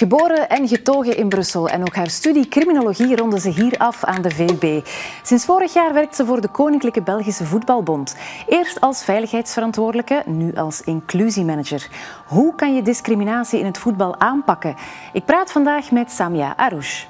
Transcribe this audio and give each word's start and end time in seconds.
Geboren 0.00 0.48
en 0.48 0.68
getogen 0.68 1.16
in 1.16 1.28
Brussel 1.28 1.68
en 1.68 1.80
ook 1.80 1.94
haar 1.94 2.10
studie 2.10 2.48
criminologie 2.48 3.16
ronde 3.16 3.40
ze 3.40 3.48
hier 3.48 3.78
af 3.78 4.04
aan 4.04 4.22
de 4.22 4.30
VUB. 4.30 4.86
Sinds 5.22 5.44
vorig 5.44 5.72
jaar 5.72 5.94
werkt 5.94 6.16
ze 6.16 6.24
voor 6.24 6.40
de 6.40 6.48
Koninklijke 6.48 7.02
Belgische 7.02 7.44
Voetbalbond. 7.44 8.16
Eerst 8.48 8.80
als 8.80 9.04
veiligheidsverantwoordelijke, 9.04 10.22
nu 10.26 10.54
als 10.54 10.80
inclusiemanager. 10.80 11.88
Hoe 12.26 12.54
kan 12.54 12.74
je 12.74 12.82
discriminatie 12.82 13.58
in 13.58 13.64
het 13.64 13.78
voetbal 13.78 14.20
aanpakken? 14.20 14.76
Ik 15.12 15.24
praat 15.24 15.52
vandaag 15.52 15.90
met 15.90 16.10
Samia 16.10 16.56
Arouche. 16.56 17.06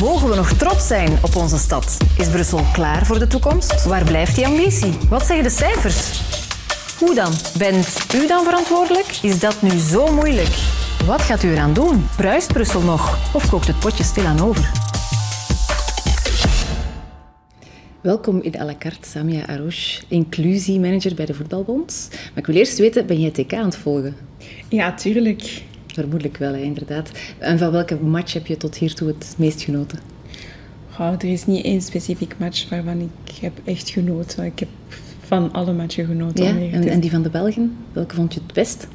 Mogen 0.00 0.28
we 0.28 0.36
nog 0.36 0.52
trots 0.52 0.86
zijn 0.86 1.18
op 1.22 1.36
onze 1.36 1.58
stad? 1.58 1.96
Is 2.16 2.28
Brussel 2.28 2.60
klaar 2.72 3.06
voor 3.06 3.18
de 3.18 3.26
toekomst? 3.26 3.84
Waar 3.84 4.04
blijft 4.04 4.34
die 4.34 4.46
ambitie? 4.46 4.98
Wat 5.08 5.26
zeggen 5.26 5.44
de 5.44 5.50
cijfers? 5.50 6.20
Hoe 6.98 7.14
dan? 7.14 7.32
Bent 7.58 8.14
u 8.14 8.26
dan 8.26 8.44
verantwoordelijk? 8.44 9.18
Is 9.22 9.38
dat 9.38 9.62
nu 9.62 9.78
zo 9.78 10.12
moeilijk? 10.12 10.86
Wat 11.06 11.22
gaat 11.22 11.42
u 11.42 11.50
eraan 11.50 11.72
doen? 11.72 12.04
Bruist 12.16 12.52
Brussel 12.52 12.80
nog? 12.82 13.34
Of 13.34 13.50
kookt 13.50 13.66
het 13.66 13.78
potje 13.78 14.04
stilaan 14.04 14.40
over? 14.40 14.70
Welkom 18.00 18.40
in 18.40 18.60
à 18.60 18.64
la 18.64 18.74
carte, 18.78 19.08
Samia 19.08 19.46
Arouche, 19.46 20.02
inclusiemanager 20.08 21.14
bij 21.14 21.26
de 21.26 21.34
Voetbalbond. 21.34 22.08
Maar 22.10 22.38
ik 22.38 22.46
wil 22.46 22.54
eerst 22.54 22.78
weten, 22.78 23.06
ben 23.06 23.20
jij 23.20 23.30
TK 23.30 23.52
aan 23.54 23.64
het 23.64 23.76
volgen? 23.76 24.16
Ja, 24.68 24.94
tuurlijk. 24.94 25.62
Vermoedelijk 25.86 26.36
wel, 26.36 26.52
hè, 26.52 26.60
inderdaad. 26.60 27.10
En 27.38 27.58
van 27.58 27.70
welke 27.70 27.96
match 27.96 28.32
heb 28.32 28.46
je 28.46 28.56
tot 28.56 28.76
hiertoe 28.76 29.08
het 29.08 29.34
meest 29.38 29.62
genoten? 29.62 29.98
Oh, 30.98 31.12
er 31.12 31.24
is 31.24 31.46
niet 31.46 31.64
één 31.64 31.80
specifiek 31.80 32.34
match 32.38 32.68
waarvan 32.68 33.00
ik 33.00 33.34
heb 33.40 33.60
echt 33.64 33.90
genoten. 33.90 34.44
Ik 34.44 34.58
heb 34.58 34.68
van 35.26 35.52
alle 35.52 35.72
matchen 35.72 36.06
genoten. 36.06 36.44
Ja? 36.44 36.72
En, 36.72 36.88
en 36.88 37.00
die 37.00 37.10
van 37.10 37.22
de 37.22 37.30
Belgen, 37.30 37.76
welke 37.92 38.14
vond 38.14 38.34
je 38.34 38.40
het 38.40 38.52
best? 38.52 38.88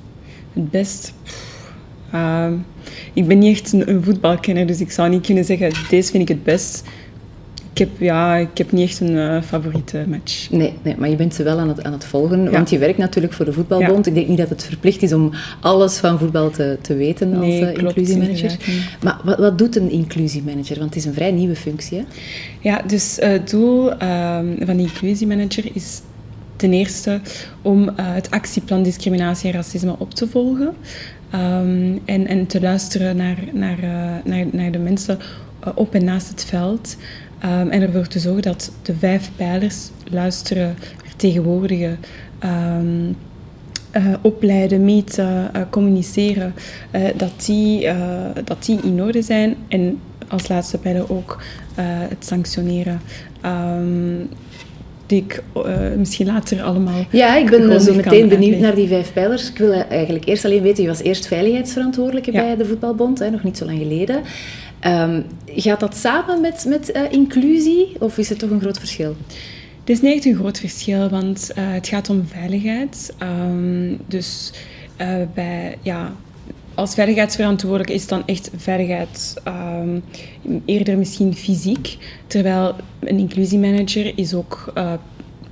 Het 0.54 0.72
best? 0.72 1.14
Uh, 2.14 2.48
ik 3.14 3.28
ben 3.28 3.40
niet 3.40 3.60
echt 3.60 3.74
een, 3.74 3.90
een, 3.90 4.04
voetbalkenner, 4.04 4.68
dus 4.68 4.80
ik 4.80 4.92
zou 4.92 5.10
niet 5.10 5.26
kunnen 5.26 5.46
zeggen, 5.46 5.72
deze 5.90 6.12
vind 6.12 6.30
ik 6.30 6.36
het 6.36 6.44
best. 6.44 6.84
Ik 7.72 7.80
heb, 7.80 7.90
ja, 7.98 8.36
ik 8.36 8.58
heb 8.58 8.72
niet 8.72 8.90
echt 8.90 9.00
een 9.00 9.16
uh, 9.16 9.42
favoriete 9.42 10.06
match. 10.08 10.50
Nee, 10.52 10.74
nee, 10.82 10.96
maar 10.98 11.10
je 11.10 11.16
bent 11.16 11.36
ze 11.36 11.44
wel 11.44 11.60
aan 11.60 11.68
het, 11.68 11.84
aan 11.84 11.92
het 11.92 12.06
volgen, 12.06 12.52
want 12.52 12.70
je 12.70 12.78
werkt 12.78 12.98
natuurlijk 12.98 13.34
voor 13.34 13.46
de 13.46 13.54
voetbalbond. 13.54 14.06
Ja. 14.06 14.12
Ik 14.12 14.18
denk 14.18 14.28
niet 14.28 14.38
dat 14.38 14.50
het 14.50 14.64
verplicht 14.64 15.02
is 15.02 15.14
om 15.14 15.32
alles 15.60 15.98
van 15.98 16.20
voetbal 16.20 16.50
te, 16.50 16.78
te 16.82 16.96
weten 16.96 17.34
als 17.34 17.46
nee, 17.46 17.62
uh, 17.62 17.74
inclusiemanager. 17.74 18.58
Maar 19.04 19.20
wat, 19.24 19.40
wat 19.40 19.58
doet 19.58 19.76
een 19.76 19.90
inclusiemanager? 19.90 20.80
Want 20.80 20.90
het 20.90 20.96
is 20.96 21.06
een 21.06 21.14
vrij 21.14 21.32
nieuwe 21.32 21.56
functie. 21.56 21.98
Hè? 21.98 22.04
Ja, 22.60 22.82
dus 22.88 23.20
uh, 23.20 23.28
het 23.28 23.50
doel 23.50 23.90
van 24.60 24.78
de 24.78 24.84
inclusiemanager 24.84 25.66
is 25.74 26.02
ten 26.56 26.74
eerste 26.74 27.22
om 27.62 27.90
het 27.96 28.32
actieplan 28.32 28.84
discriminatie 28.84 29.50
en 29.50 29.56
racisme 29.56 29.96
op 29.98 30.14
te 30.14 30.28
volgen. 30.28 30.74
Um, 31.36 32.02
en, 32.06 32.28
en 32.28 32.48
te 32.48 32.62
luisteren 32.62 33.16
naar, 33.16 33.38
naar, 33.52 33.84
uh, 33.84 34.16
naar, 34.24 34.46
naar 34.52 34.72
de 34.72 34.78
mensen 34.78 35.20
uh, 35.68 35.72
op 35.76 35.94
en 35.94 36.04
naast 36.04 36.28
het 36.28 36.46
veld. 36.46 36.98
Um, 37.46 37.70
en 37.70 37.82
ervoor 37.82 38.08
te 38.08 38.20
zorgen 38.20 38.42
dat 38.42 38.72
de 38.82 38.96
vijf 38.96 39.32
pijlers 39.36 39.90
luisteren, 40.04 40.76
vertegenwoordigen, 41.04 42.00
um, 42.44 43.16
uh, 43.98 44.14
opleiden, 44.22 44.86
meten, 44.86 45.52
communiceren, 45.70 46.54
dat, 47.16 47.46
die, 47.46 47.88
dat 48.44 48.66
die 48.66 48.80
in 48.82 49.02
orde 49.02 49.22
zijn. 49.22 49.56
En 49.68 50.00
als 50.28 50.48
laatste 50.48 50.78
pijler 50.78 51.12
ook 51.12 51.42
het 52.10 52.26
sanctioneren 52.26 53.02
die 55.14 55.24
ik 55.24 55.44
uh, 55.58 55.96
misschien 55.98 56.26
later 56.26 56.62
allemaal. 56.62 57.06
Ja, 57.10 57.36
ik 57.36 57.50
ben 57.50 57.82
zo 57.82 57.94
meteen 57.94 58.28
benieuwd 58.28 58.60
naar 58.60 58.76
die 58.76 58.88
vijf 58.88 59.14
pijlers. 59.14 59.50
Ik 59.50 59.58
wil 59.58 59.72
eigenlijk 59.72 60.26
eerst 60.26 60.46
alleen 60.46 60.62
weten, 60.62 60.84
je 60.84 60.90
was 60.90 61.02
eerst 61.02 61.28
veiligheidsverantwoordelijke 61.28 62.32
ja. 62.32 62.42
bij 62.42 62.56
de 62.56 62.66
voetbalbond, 62.66 63.20
hè, 63.20 63.30
nog 63.30 63.44
niet 63.44 63.58
zo 63.58 63.66
lang 63.66 63.78
geleden. 63.78 64.22
Um, 64.88 65.26
gaat 65.46 65.80
dat 65.80 65.96
samen 65.96 66.42
met, 66.42 66.66
met 66.68 66.96
uh, 66.96 67.02
inclusie 67.10 67.96
of 68.00 68.18
is 68.18 68.30
het 68.30 68.40
toch 68.40 68.50
een 68.50 68.62
groot 68.62 68.80
verschil? 68.80 69.16
Het 69.80 69.90
is 69.90 70.02
niet 70.02 70.16
echt 70.16 70.26
een 70.26 70.36
groot 70.36 70.60
verschil, 70.60 71.10
want 71.10 71.52
uh, 71.58 71.64
het 71.74 71.88
gaat 71.88 72.10
om 72.10 72.26
veiligheid. 72.28 73.14
Um, 73.22 74.00
dus 74.08 74.54
bij, 75.34 75.78
ja, 75.82 76.12
als 76.76 76.94
veiligheidsverantwoordelijke 76.94 77.94
is 77.94 78.08
dan 78.08 78.24
echt 78.26 78.50
veiligheid 78.56 79.42
um, 79.48 80.04
eerder 80.66 80.98
misschien 80.98 81.36
fysiek, 81.36 81.98
terwijl 82.28 82.76
een 83.00 83.18
inclusiemanager 83.18 84.18
is 84.18 84.34
ook 84.34 84.72
uh, 84.78 84.94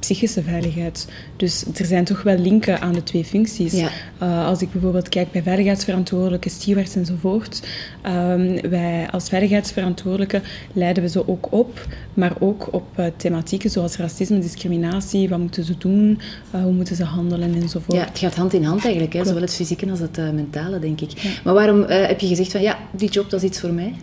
psychische 0.01 0.43
veiligheid. 0.43 1.07
Dus 1.35 1.65
er 1.75 1.85
zijn 1.85 2.03
toch 2.03 2.23
wel 2.23 2.37
linken 2.37 2.81
aan 2.81 2.93
de 2.93 3.03
twee 3.03 3.25
functies. 3.25 3.73
Ja. 3.73 3.89
Uh, 4.23 4.45
als 4.45 4.61
ik 4.61 4.71
bijvoorbeeld 4.71 5.09
kijk 5.09 5.31
bij 5.31 5.43
veiligheidsverantwoordelijke, 5.43 6.49
stewards 6.49 6.95
enzovoort. 6.95 7.67
Um, 8.05 8.69
wij 8.69 9.07
als 9.11 9.29
veiligheidsverantwoordelijke 9.29 10.41
leiden 10.73 11.03
we 11.03 11.09
ze 11.09 11.27
ook 11.27 11.51
op, 11.51 11.87
maar 12.13 12.33
ook 12.39 12.67
op 12.71 12.83
uh, 12.99 13.05
thematieken 13.17 13.69
zoals 13.69 13.97
racisme, 13.97 14.39
discriminatie, 14.39 15.29
wat 15.29 15.39
moeten 15.39 15.63
ze 15.63 15.77
doen, 15.77 16.19
uh, 16.55 16.61
hoe 16.63 16.71
moeten 16.71 16.95
ze 16.95 17.03
handelen 17.03 17.53
enzovoort. 17.55 17.97
Ja, 17.97 18.05
het 18.05 18.19
gaat 18.19 18.35
hand 18.35 18.53
in 18.53 18.63
hand 18.63 18.83
eigenlijk, 18.83 19.13
hè? 19.13 19.25
zowel 19.25 19.41
het 19.41 19.55
fysieke 19.55 19.89
als 19.89 19.99
het 19.99 20.17
mentale, 20.17 20.79
denk 20.79 21.01
ik. 21.01 21.11
Ja. 21.17 21.29
Maar 21.43 21.53
waarom 21.53 21.83
heb 21.83 22.19
je 22.19 22.27
gezegd 22.27 22.51
van 22.51 22.61
ja, 22.61 22.77
die 22.91 23.09
job 23.09 23.29
dat 23.29 23.43
is 23.43 23.49
iets 23.49 23.59
voor 23.59 23.73
mij? 23.73 23.93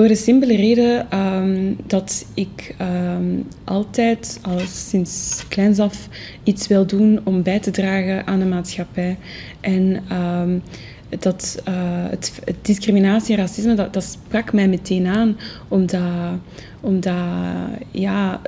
Voor 0.00 0.08
de 0.08 0.16
simpele 0.16 0.56
reden 0.56 1.18
um, 1.18 1.76
dat 1.86 2.26
ik 2.34 2.74
um, 2.80 3.46
altijd, 3.64 4.38
al 4.42 4.58
sinds 4.58 5.44
kleins 5.48 5.78
af, 5.78 6.08
iets 6.42 6.66
wil 6.66 6.86
doen 6.86 7.20
om 7.24 7.42
bij 7.42 7.60
te 7.60 7.70
dragen 7.70 8.26
aan 8.26 8.38
de 8.38 8.44
maatschappij. 8.44 9.16
En 9.60 10.02
um, 10.12 10.62
dat, 11.08 11.62
het, 12.10 12.40
het, 12.44 12.56
discriminatie 12.62 13.34
en 13.34 13.40
racisme, 13.40 13.74
dat, 13.74 13.92
dat, 13.92 14.04
sprak 14.04 14.52
mij 14.52 14.68
meteen 14.68 15.06
aan, 15.06 15.36
omdat, 15.68 16.00
omdat 16.80 17.14
ja, 17.90 18.40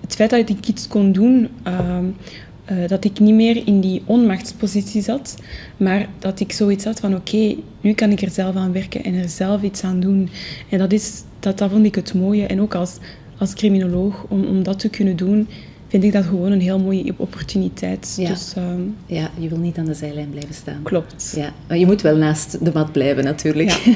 het 0.00 0.14
feit 0.14 0.30
dat 0.30 0.48
ik 0.48 0.66
iets 0.66 0.88
kon 0.88 1.12
doen 1.12 1.48
uh, 2.70 2.88
dat 2.88 3.04
ik 3.04 3.20
niet 3.20 3.34
meer 3.34 3.66
in 3.66 3.80
die 3.80 4.02
onmachtspositie 4.04 5.02
zat, 5.02 5.36
maar 5.76 6.08
dat 6.18 6.40
ik 6.40 6.52
zoiets 6.52 6.84
had 6.84 7.00
van 7.00 7.14
oké, 7.14 7.36
okay, 7.36 7.58
nu 7.80 7.92
kan 7.92 8.10
ik 8.10 8.22
er 8.22 8.30
zelf 8.30 8.56
aan 8.56 8.72
werken 8.72 9.04
en 9.04 9.14
er 9.14 9.28
zelf 9.28 9.62
iets 9.62 9.82
aan 9.82 10.00
doen. 10.00 10.28
En 10.68 10.78
dat, 10.78 10.92
is, 10.92 11.22
dat, 11.40 11.58
dat 11.58 11.70
vond 11.70 11.84
ik 11.84 11.94
het 11.94 12.14
mooie. 12.14 12.46
En 12.46 12.60
ook 12.60 12.74
als, 12.74 12.96
als 13.38 13.54
criminoloog, 13.54 14.24
om, 14.28 14.44
om 14.44 14.62
dat 14.62 14.78
te 14.78 14.88
kunnen 14.88 15.16
doen, 15.16 15.48
vind 15.88 16.04
ik 16.04 16.12
dat 16.12 16.24
gewoon 16.24 16.52
een 16.52 16.60
heel 16.60 16.78
mooie 16.78 17.14
opportuniteit. 17.16 18.14
Ja. 18.18 18.28
Dus, 18.28 18.54
um, 18.58 18.96
ja, 19.06 19.30
je 19.38 19.48
wil 19.48 19.58
niet 19.58 19.78
aan 19.78 19.84
de 19.84 19.94
zijlijn 19.94 20.30
blijven 20.30 20.54
staan. 20.54 20.82
Klopt. 20.82 21.32
Ja, 21.36 21.52
maar 21.68 21.78
je 21.78 21.86
moet 21.86 22.02
wel 22.02 22.16
naast 22.16 22.64
de 22.64 22.70
mat 22.74 22.92
blijven 22.92 23.24
natuurlijk. 23.24 23.70
Ja. 23.70 23.94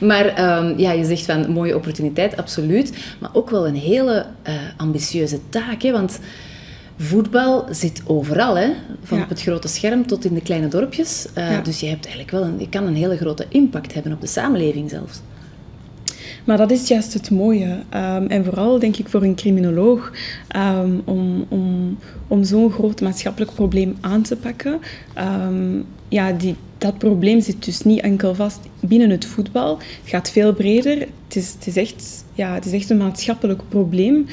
maar 0.06 0.58
um, 0.58 0.78
ja, 0.78 0.92
je 0.92 1.04
zegt 1.04 1.24
van 1.24 1.52
mooie 1.52 1.76
opportuniteit, 1.76 2.36
absoluut. 2.36 2.92
Maar 3.18 3.30
ook 3.32 3.50
wel 3.50 3.66
een 3.66 3.76
hele 3.76 4.26
uh, 4.48 4.54
ambitieuze 4.76 5.38
taak, 5.48 5.82
hè? 5.82 5.92
want 5.92 6.18
voetbal 7.02 7.66
zit 7.70 8.02
overal, 8.06 8.56
hè? 8.56 8.72
van 9.02 9.18
ja. 9.18 9.22
op 9.22 9.28
het 9.28 9.42
grote 9.42 9.68
scherm 9.68 10.06
tot 10.06 10.24
in 10.24 10.34
de 10.34 10.40
kleine 10.40 10.68
dorpjes. 10.68 11.26
Uh, 11.38 11.50
ja. 11.50 11.60
Dus 11.60 11.80
je, 11.80 11.86
hebt 11.86 12.04
eigenlijk 12.04 12.36
wel 12.36 12.44
een, 12.44 12.58
je 12.58 12.68
kan 12.68 12.86
een 12.86 12.94
hele 12.94 13.16
grote 13.16 13.46
impact 13.48 13.94
hebben 13.94 14.12
op 14.12 14.20
de 14.20 14.26
samenleving 14.26 14.90
zelfs. 14.90 15.20
Maar 16.44 16.56
dat 16.56 16.70
is 16.70 16.88
juist 16.88 17.12
het 17.12 17.30
mooie. 17.30 17.68
Um, 17.94 18.26
en 18.26 18.44
vooral 18.44 18.78
denk 18.78 18.96
ik 18.96 19.08
voor 19.08 19.22
een 19.22 19.34
criminoloog, 19.34 20.12
um, 20.56 21.02
om, 21.04 21.46
om, 21.48 21.98
om 22.28 22.44
zo'n 22.44 22.70
groot 22.70 23.00
maatschappelijk 23.00 23.54
probleem 23.54 23.96
aan 24.00 24.22
te 24.22 24.36
pakken. 24.36 24.80
Um, 25.18 25.84
ja, 26.08 26.32
die, 26.32 26.56
dat 26.78 26.98
probleem 26.98 27.40
zit 27.40 27.64
dus 27.64 27.82
niet 27.82 28.00
enkel 28.00 28.34
vast 28.34 28.60
binnen 28.80 29.10
het 29.10 29.24
voetbal. 29.24 29.78
Het 29.78 30.10
gaat 30.10 30.30
veel 30.30 30.54
breder. 30.54 30.98
Het 30.98 31.36
is, 31.36 31.52
het 31.52 31.66
is, 31.66 31.76
echt, 31.76 32.24
ja, 32.34 32.54
het 32.54 32.66
is 32.66 32.72
echt 32.72 32.90
een 32.90 32.96
maatschappelijk 32.96 33.62
probleem. 33.68 34.26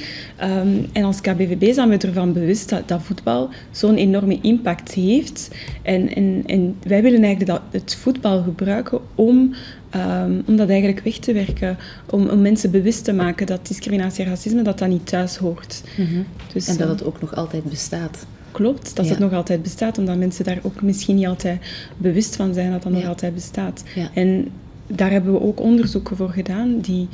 En 0.92 1.04
als 1.04 1.22
KBVB 1.22 1.74
zijn 1.74 1.90
we 1.90 1.98
ervan 1.98 2.34
bewust 2.34 2.70
dat, 2.70 2.88
dat 2.88 3.02
voetbal 3.02 3.50
zo'n 3.72 3.96
enorme 3.96 4.40
impact 4.42 4.94
heeft. 4.94 5.50
En, 5.82 6.16
en, 6.16 6.44
en 6.46 6.76
wij 6.84 7.02
willen 7.02 7.24
eigenlijk 7.24 7.52
dat, 7.52 7.82
het 7.82 7.96
voetbal 7.96 8.44
gebruiken 8.44 9.00
om, 9.16 9.54
um, 9.96 10.44
om 10.48 10.56
dat 10.56 10.70
eigenlijk 10.70 11.00
weg 11.00 11.18
te 11.18 11.34
werken. 11.34 11.78
Om, 12.10 12.30
om 12.30 12.42
mensen 12.42 12.72
bewust 12.72 13.04
te 13.04 13.14
maken 13.14 13.46
dat 13.46 13.68
discriminatie 13.68 14.24
en 14.24 14.30
racisme 14.30 14.62
dat 14.62 14.78
dat 14.78 14.88
niet 14.88 15.08
thuis 15.08 15.36
hoort. 15.36 15.84
Mm-hmm. 15.98 16.26
dus, 16.54 16.68
en 16.68 16.78
dat 16.78 16.90
het 16.90 17.04
ook 17.04 17.22
nog 17.22 17.36
altijd 17.36 17.64
bestaat 17.64 18.26
klopt, 18.52 18.96
dat 18.96 19.06
ja. 19.06 19.12
het 19.12 19.20
nog 19.20 19.34
altijd 19.34 19.62
bestaat, 19.62 19.98
omdat 19.98 20.18
mensen 20.18 20.46
daar 20.46 20.60
ook 20.62 20.82
misschien 20.82 21.16
niet 21.16 21.28
altijd 21.28 21.60
bewust 21.98 22.36
van 22.36 22.54
zijn 22.54 22.72
dat 22.72 22.84
dat 22.84 22.92
ja. 22.92 22.98
nog 22.98 23.08
altijd 23.08 23.34
bestaat. 23.34 23.84
Ja. 23.96 24.10
En 24.14 24.48
daar 24.88 25.12
hebben 25.12 25.34
we 25.34 25.42
ook 25.42 25.60
onderzoeken 25.60 26.18
voor 26.18 26.30
gedaan, 26.30 26.80
die, 26.80 27.08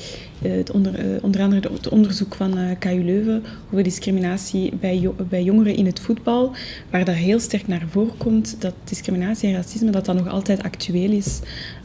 het 0.49 0.71
onder, 0.71 1.05
uh, 1.05 1.23
onder 1.23 1.41
andere 1.41 1.69
het 1.73 1.89
onderzoek 1.89 2.35
van 2.35 2.57
uh, 2.57 2.65
KU 2.79 3.03
Leuven 3.03 3.43
over 3.71 3.83
discriminatie 3.83 4.75
bij, 4.75 5.09
bij 5.29 5.43
jongeren 5.43 5.75
in 5.75 5.85
het 5.85 5.99
voetbal, 5.99 6.51
waar 6.89 7.05
dat 7.05 7.15
heel 7.15 7.39
sterk 7.39 7.67
naar 7.67 7.85
voren 7.89 8.17
komt 8.17 8.55
dat 8.59 8.73
discriminatie 8.83 9.49
en 9.49 9.55
racisme 9.55 9.91
dat 9.91 10.05
dat 10.05 10.15
nog 10.15 10.27
altijd 10.27 10.63
actueel 10.63 11.11
is. 11.11 11.39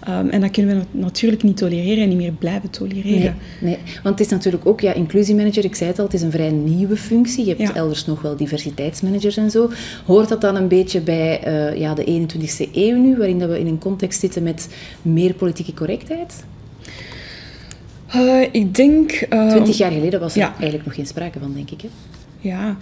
Um, 0.09 0.29
en 0.29 0.41
dat 0.41 0.51
kunnen 0.51 0.79
we 0.79 0.99
natuurlijk 0.99 1.43
niet 1.43 1.57
tolereren 1.57 2.03
en 2.03 2.09
niet 2.09 2.19
meer 2.19 2.33
blijven 2.33 2.71
tolereren. 2.71 3.37
Nee, 3.61 3.77
nee. 3.77 3.79
want 4.03 4.19
het 4.19 4.27
is 4.27 4.33
natuurlijk 4.33 4.67
ook, 4.67 4.81
ja, 4.81 4.93
inclusiemanager, 4.93 5.65
ik 5.65 5.75
zei 5.75 5.91
het 5.91 5.99
al, 5.99 6.05
het 6.05 6.15
is 6.15 6.23
een 6.23 6.31
vrij 6.31 6.51
nieuwe 6.51 6.97
functie. 6.97 7.45
Je 7.45 7.55
hebt 7.55 7.69
ja. 7.69 7.75
elders 7.75 8.07
nog 8.07 8.23
wel 8.23 8.37
diversiteitsmanagers 8.37 9.37
en 9.37 9.51
zo. 9.51 9.71
Hoort 10.07 10.29
dat 10.29 10.41
dan 10.41 10.57
een 10.57 10.69
beetje 10.69 11.01
bij 11.01 11.41
ja, 11.77 11.95
de 11.95 12.27
21ste 12.27 12.73
eeuw 12.73 12.97
nu, 12.97 13.17
waarin 13.17 13.39
dat 13.39 13.49
we 13.49 13.61
in 13.61 13.67
een 13.67 13.79
context 13.79 14.21
zitten 14.21 14.43
met 14.43 14.69
meer 15.03 15.35
politieke 15.35 15.75
correctheid? 15.75 16.45
Uh, 18.17 18.43
ik 18.53 18.75
denk... 18.75 19.11
Twintig 19.49 19.77
jaar 19.77 19.93
geleden 19.93 20.21
was 20.21 20.37
er 20.37 20.43
eigenlijk 20.43 20.85
nog 20.85 20.95
geen 20.95 21.07
sprake 21.07 21.39
van, 21.39 21.53
denk 21.55 21.71
ik. 21.71 21.81
Hè? 21.81 21.89
Ja, 22.41 22.77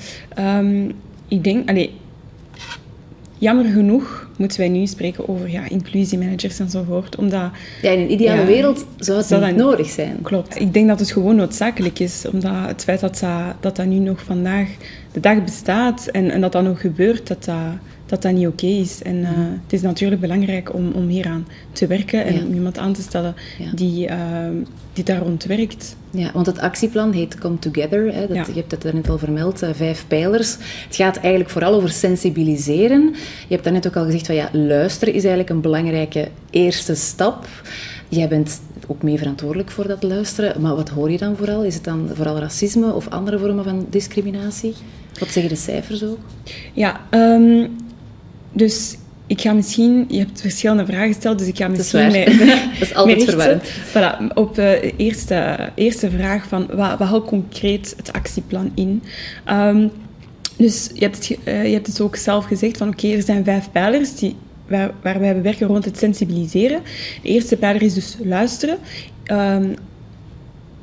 um, 0.58 0.92
ik 1.28 1.44
denk... 1.44 1.68
Allee, 1.68 1.94
jammer 3.38 3.64
genoeg 3.64 4.30
moeten 4.36 4.58
wij 4.58 4.68
nu 4.68 4.86
spreken 4.86 5.28
over 5.28 5.50
ja, 5.50 5.68
inclusiemanagers 5.68 6.58
enzovoort. 6.58 7.16
Omdat, 7.16 7.50
ja, 7.82 7.90
in 7.90 8.00
een 8.00 8.12
ideale 8.12 8.44
wereld 8.44 8.86
zou 8.98 9.18
het 9.18 9.46
niet 9.46 9.56
nodig 9.56 9.88
zijn. 9.88 10.18
Klopt. 10.22 10.60
Ik 10.60 10.72
denk 10.72 10.88
dat 10.88 10.98
het 10.98 11.10
gewoon 11.10 11.36
noodzakelijk 11.36 11.98
is. 11.98 12.24
Omdat 12.32 12.66
het 12.66 12.84
feit 12.84 13.00
dat 13.00 13.18
dat, 13.18 13.54
dat, 13.60 13.76
dat 13.76 13.86
nu 13.86 13.98
nog 13.98 14.22
vandaag 14.22 14.68
de 15.12 15.20
dag 15.20 15.44
bestaat 15.44 16.06
en, 16.06 16.30
en 16.30 16.40
dat 16.40 16.52
dat 16.52 16.62
nog 16.62 16.80
gebeurt, 16.80 17.26
dat 17.26 17.44
dat 17.44 17.64
dat 18.06 18.22
dat 18.22 18.32
niet 18.32 18.46
oké 18.46 18.66
is. 18.66 19.02
En 19.02 19.16
uh, 19.16 19.28
het 19.34 19.72
is 19.72 19.82
natuurlijk 19.82 20.20
belangrijk 20.20 20.74
om, 20.74 20.92
om 20.92 21.08
hieraan 21.08 21.46
te 21.72 21.86
werken 21.86 22.24
en 22.24 22.46
om 22.46 22.54
iemand 22.54 22.78
aan 22.78 22.92
te 22.92 23.02
stellen 23.02 23.34
die, 23.74 24.08
uh, 24.08 24.16
die 24.92 25.04
daar 25.04 25.22
rond 25.22 25.44
werkt. 25.44 25.96
Ja, 26.10 26.30
want 26.32 26.46
het 26.46 26.58
actieplan 26.58 27.12
heet 27.12 27.38
Come 27.38 27.58
Together. 27.58 28.14
Hè, 28.14 28.26
dat, 28.26 28.46
Je 28.46 28.52
hebt 28.52 28.70
het 28.70 28.92
net 28.92 29.08
al 29.08 29.18
vermeld, 29.18 29.62
uh, 29.62 29.68
vijf 29.72 30.04
pijlers. 30.08 30.56
Het 30.86 30.96
gaat 30.96 31.16
eigenlijk 31.16 31.50
vooral 31.50 31.74
over 31.74 31.90
sensibiliseren. 31.90 33.14
Je 33.48 33.54
hebt 33.54 33.64
daarnet 33.64 33.86
ook 33.86 33.96
al 33.96 34.04
gezegd 34.04 34.26
van 34.26 34.34
ja, 34.34 34.48
luisteren 34.52 35.14
is 35.14 35.20
eigenlijk 35.20 35.50
een 35.50 35.60
belangrijke 35.60 36.28
eerste 36.50 36.94
stap. 36.94 37.46
Jij 38.08 38.28
bent 38.28 38.60
ook 38.86 39.02
mee 39.02 39.18
verantwoordelijk 39.18 39.70
voor 39.70 39.88
dat 39.88 40.02
luisteren. 40.02 40.60
Maar 40.60 40.74
wat 40.74 40.88
hoor 40.88 41.10
je 41.10 41.18
dan 41.18 41.36
vooral? 41.36 41.64
Is 41.64 41.74
het 41.74 41.84
dan 41.84 42.10
vooral 42.12 42.38
racisme 42.38 42.92
of 42.92 43.08
andere 43.08 43.38
vormen 43.38 43.64
van 43.64 43.86
discriminatie? 43.90 44.74
Wat 45.18 45.28
zeggen 45.28 45.52
de 45.52 45.60
cijfers 45.60 46.04
ook? 46.04 46.18
Ja, 46.72 47.00
um, 47.10 47.76
dus 48.56 48.96
ik 49.26 49.40
ga 49.40 49.52
misschien... 49.52 50.04
Je 50.08 50.18
hebt 50.18 50.40
verschillende 50.40 50.86
vragen 50.86 51.06
gesteld, 51.06 51.38
dus 51.38 51.48
ik 51.48 51.56
ga 51.56 51.68
misschien... 51.68 52.04
Dat 52.04 52.14
is, 52.14 52.36
dat 52.78 52.88
is 52.88 52.94
altijd 53.00 53.24
verwarrend. 53.24 53.62
Voilà, 53.68 54.34
op 54.34 54.54
de 54.54 54.92
eerste, 54.96 55.70
eerste 55.74 56.10
vraag 56.10 56.48
van... 56.48 56.66
Wat, 56.66 56.98
wat 56.98 57.08
houdt 57.08 57.26
concreet 57.26 57.94
het 57.96 58.12
actieplan 58.12 58.70
in? 58.74 59.02
Um, 59.50 59.90
dus 60.56 60.90
je 60.94 61.00
hebt, 61.00 61.28
het, 61.28 61.38
uh, 61.44 61.66
je 61.66 61.72
hebt 61.72 61.86
het 61.86 62.00
ook 62.00 62.16
zelf 62.16 62.44
gezegd 62.44 62.76
van... 62.76 62.88
Oké, 62.88 63.08
er 63.08 63.22
zijn 63.22 63.44
vijf 63.44 63.70
pijlers 63.72 64.14
die, 64.14 64.36
waar, 64.68 64.90
waar 65.02 65.20
wij 65.20 65.42
werken 65.42 65.66
rond 65.66 65.84
het 65.84 65.98
sensibiliseren. 65.98 66.82
De 67.22 67.28
eerste 67.28 67.56
pijler 67.56 67.82
is 67.82 67.94
dus 67.94 68.16
luisteren. 68.22 68.78
Um, 69.32 69.74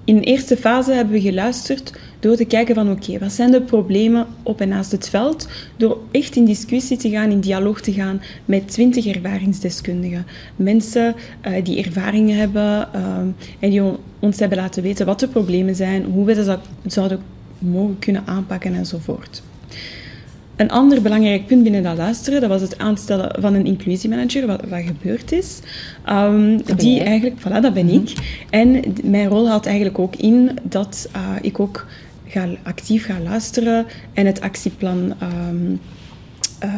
in 0.05 0.15
de 0.15 0.21
eerste 0.21 0.57
fase 0.57 0.91
hebben 0.91 1.13
we 1.13 1.21
geluisterd 1.21 1.93
door 2.23 2.35
te 2.35 2.45
kijken 2.45 2.75
van 2.75 2.91
oké, 2.91 3.19
wat 3.19 3.31
zijn 3.31 3.51
de 3.51 3.61
problemen 3.61 4.25
op 4.43 4.61
en 4.61 4.69
naast 4.69 4.91
het 4.91 5.09
veld? 5.09 5.47
Door 5.77 5.97
echt 6.11 6.35
in 6.35 6.45
discussie 6.45 6.97
te 6.97 7.09
gaan, 7.09 7.31
in 7.31 7.39
dialoog 7.39 7.81
te 7.81 7.93
gaan 7.93 8.21
met 8.45 8.67
twintig 8.67 9.05
ervaringsdeskundigen. 9.05 10.25
Mensen 10.55 11.15
uh, 11.47 11.63
die 11.63 11.83
ervaringen 11.83 12.37
hebben 12.37 12.87
uh, 12.95 13.17
en 13.59 13.69
die 13.69 13.81
ons 14.19 14.39
hebben 14.39 14.57
laten 14.57 14.83
weten 14.83 15.05
wat 15.05 15.19
de 15.19 15.27
problemen 15.27 15.75
zijn, 15.75 16.03
hoe 16.03 16.25
we 16.25 16.45
dat 16.45 16.59
zouden 16.85 17.19
mogen 17.57 17.99
kunnen 17.99 18.23
aanpakken 18.25 18.73
enzovoort. 18.73 19.41
Een 20.55 20.71
ander 20.71 21.01
belangrijk 21.01 21.47
punt 21.47 21.63
binnen 21.63 21.83
dat 21.83 21.97
luisteren, 21.97 22.41
dat 22.41 22.49
was 22.49 22.61
het 22.61 22.77
aanstellen 22.77 23.41
van 23.41 23.53
een 23.53 23.65
inclusiemanager, 23.65 24.47
wat, 24.47 24.61
wat 24.69 24.81
gebeurd 24.81 25.31
is. 25.31 25.59
Um, 26.09 26.61
die 26.75 26.99
eigenlijk, 27.03 27.39
voilà, 27.39 27.61
dat 27.61 27.73
ben 27.73 27.89
ik. 27.89 28.13
En 28.49 28.81
mijn 29.03 29.27
rol 29.27 29.47
houdt 29.47 29.65
eigenlijk 29.65 29.99
ook 29.99 30.15
in 30.15 30.51
dat 30.63 31.09
uh, 31.15 31.21
ik 31.41 31.59
ook 31.59 31.85
ga, 32.33 32.47
actief 32.63 33.05
ga 33.05 33.19
luisteren 33.19 33.85
en 34.13 34.25
het 34.25 34.41
actieplan... 34.41 35.13
Um, 35.49 35.79
uh, 36.63 36.69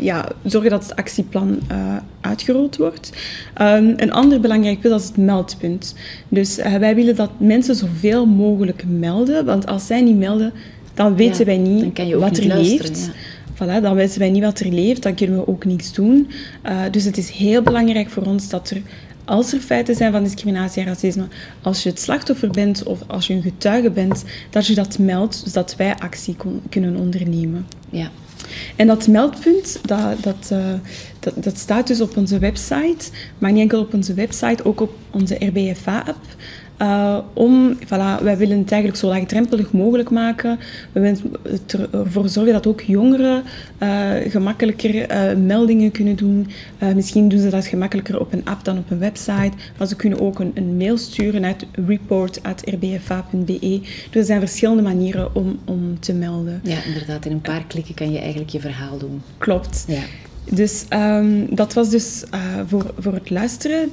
ja, 0.00 0.28
zorgen 0.44 0.70
dat 0.70 0.82
het 0.82 0.96
actieplan 0.96 1.58
uh, 1.72 1.96
uitgerold 2.20 2.76
wordt. 2.76 3.12
Um, 3.60 3.94
een 3.96 4.12
ander 4.12 4.40
belangrijk 4.40 4.80
punt 4.80 5.00
is 5.00 5.06
het 5.06 5.16
meldpunt. 5.16 5.94
Dus 6.28 6.58
uh, 6.58 6.74
wij 6.74 6.94
willen 6.94 7.16
dat 7.16 7.30
mensen 7.36 7.74
zoveel 7.74 8.26
mogelijk 8.26 8.84
melden, 8.86 9.44
want 9.44 9.66
als 9.66 9.86
zij 9.86 10.00
niet 10.00 10.16
melden, 10.16 10.52
dan 10.94 11.16
weten 11.16 11.46
wij 11.46 11.56
niet 11.56 12.12
wat 12.14 12.36
er 12.36 12.44
leeft. 12.44 13.10
Voilà, 13.54 13.82
dan 13.82 13.94
weten 13.94 14.18
wij 14.18 14.30
niet 14.30 14.42
wat 14.42 14.60
er 14.60 14.72
leeft, 14.72 15.02
dan 15.02 15.14
kunnen 15.14 15.36
we 15.38 15.48
ook 15.48 15.64
niets 15.64 15.92
doen. 15.92 16.30
Dus 16.90 17.04
het 17.04 17.16
is 17.16 17.30
heel 17.30 17.62
belangrijk 17.62 18.10
voor 18.10 18.22
ons 18.22 18.48
dat 18.48 18.70
er, 18.70 18.80
als 19.28 19.52
er 19.52 19.60
feiten 19.60 19.94
zijn 19.94 20.12
van 20.12 20.22
discriminatie 20.22 20.82
en 20.82 20.88
racisme, 20.88 21.26
als 21.62 21.82
je 21.82 21.88
het 21.88 22.00
slachtoffer 22.00 22.50
bent 22.50 22.82
of 22.82 23.00
als 23.06 23.26
je 23.26 23.34
een 23.34 23.42
getuige 23.42 23.90
bent, 23.90 24.24
dat 24.50 24.66
je 24.66 24.74
dat 24.74 24.98
meldt, 24.98 25.42
zodat 25.44 25.76
wij 25.76 25.96
actie 25.96 26.36
kon, 26.36 26.62
kunnen 26.68 26.96
ondernemen. 26.96 27.66
Ja. 27.90 28.10
En 28.76 28.86
dat 28.86 29.06
meldpunt, 29.06 29.80
dat, 29.82 30.22
dat, 30.22 30.50
uh, 30.52 30.72
dat, 31.20 31.44
dat, 31.44 31.58
staat 31.58 31.86
dus 31.86 32.00
op 32.00 32.16
onze 32.16 32.38
website, 32.38 33.10
maar 33.38 33.52
niet 33.52 33.62
enkel 33.62 33.80
op 33.80 33.94
onze 33.94 34.14
website, 34.14 34.64
ook 34.64 34.80
op 34.80 34.92
onze 35.10 35.34
RBFA-app. 35.34 36.24
Uh, 36.82 37.18
om, 37.32 37.78
voilà, 37.84 38.22
wij 38.22 38.36
willen 38.36 38.58
het 38.58 38.70
eigenlijk 38.70 39.00
zo 39.00 39.08
laagdrempelig 39.08 39.72
mogelijk 39.72 40.10
maken. 40.10 40.58
We 40.92 41.00
willen 41.00 41.18
ervoor 41.90 42.28
zorgen 42.28 42.52
dat 42.52 42.66
ook 42.66 42.80
jongeren 42.80 43.42
uh, 43.82 44.10
gemakkelijker 44.28 44.94
uh, 44.94 45.36
meldingen 45.36 45.90
kunnen 45.90 46.16
doen. 46.16 46.46
misschien 46.94 47.28
doen 47.28 47.38
ze 47.38 47.48
dat 47.48 47.66
gemakkelijker 47.66 48.20
op 48.20 48.32
een 48.32 48.44
app 48.44 48.64
dan 48.64 48.78
op 48.78 48.90
een 48.90 48.98
website. 48.98 49.52
Maar 49.78 49.86
ze 49.86 49.96
kunnen 49.96 50.20
ook 50.20 50.38
een, 50.38 50.50
een 50.54 50.76
mail 50.76 50.98
sturen 50.98 51.44
uit 51.44 51.66
report.rbfa.be. 51.86 53.80
Dus 54.10 54.20
er 54.20 54.24
zijn 54.24 54.40
verschillende 54.40 54.82
manieren 54.82 55.34
om, 55.34 55.58
om 55.64 56.00
te 56.00 56.12
melden. 56.12 56.60
Ja, 56.62 56.84
inderdaad. 56.86 57.24
In 57.24 57.32
een 57.32 57.40
paar 57.40 57.64
klikken 57.66 57.94
kan 57.94 58.12
je 58.12 58.18
eigenlijk 58.18 58.50
je 58.50 58.60
verhaal 58.60 58.98
doen. 58.98 59.22
Klopt. 59.38 59.84
Ja. 59.88 60.02
Dus 60.50 60.84
um, 60.92 61.54
dat 61.54 61.72
was 61.72 61.90
dus 61.90 62.24
voor, 62.66 62.94
voor 62.98 63.12
het 63.12 63.30
luisteren 63.30 63.90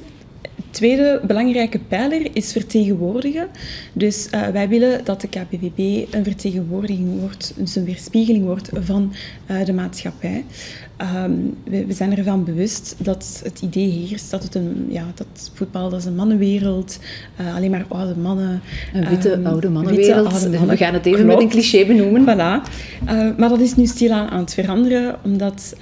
tweede 0.70 1.20
belangrijke 1.26 1.78
pijler 1.78 2.28
is 2.32 2.52
vertegenwoordigen. 2.52 3.48
Dus 3.92 4.28
uh, 4.34 4.46
wij 4.46 4.68
willen 4.68 5.04
dat 5.04 5.20
de 5.20 5.28
KPVB 5.28 6.12
een 6.14 6.24
vertegenwoordiging 6.24 7.20
wordt, 7.20 7.52
dus 7.56 7.76
een 7.76 7.84
weerspiegeling 7.84 8.44
wordt 8.44 8.70
van 8.74 9.12
uh, 9.50 9.64
de 9.64 9.72
maatschappij. 9.72 10.44
Um, 11.24 11.56
we, 11.64 11.86
we, 11.86 11.92
zijn 11.92 12.16
ervan 12.16 12.44
bewust 12.44 12.94
dat 12.98 13.40
het 13.44 13.60
idee 13.60 13.88
heerst 13.90 14.30
dat, 14.30 14.42
het 14.42 14.54
een, 14.54 14.86
ja, 14.88 15.04
dat 15.14 15.50
voetbal 15.54 15.90
dat 15.90 16.00
is 16.00 16.04
een 16.04 16.14
mannenwereld, 16.14 16.98
uh, 17.40 17.56
alleen 17.56 17.70
maar 17.70 17.84
oude 17.88 18.16
mannen. 18.16 18.60
Een 18.94 19.08
witte, 19.08 19.32
um, 19.32 19.46
oude 19.46 19.68
mannenwereld. 19.68 20.06
Witte, 20.06 20.36
oude 20.36 20.48
mannen. 20.48 20.68
We 20.68 20.76
gaan 20.76 20.94
het 20.94 21.06
even 21.06 21.24
Klopt. 21.24 21.34
met 21.34 21.42
een 21.42 21.50
cliché 21.50 21.86
benoemen. 21.86 22.22
Voilà. 22.22 22.68
maar 23.36 23.48
dat 23.48 23.60
is 23.60 23.76
nu 23.76 23.86
stilaan 23.86 24.28
aan 24.28 24.40
het 24.40 24.54
veranderen, 24.54 25.16
omdat 25.24 25.76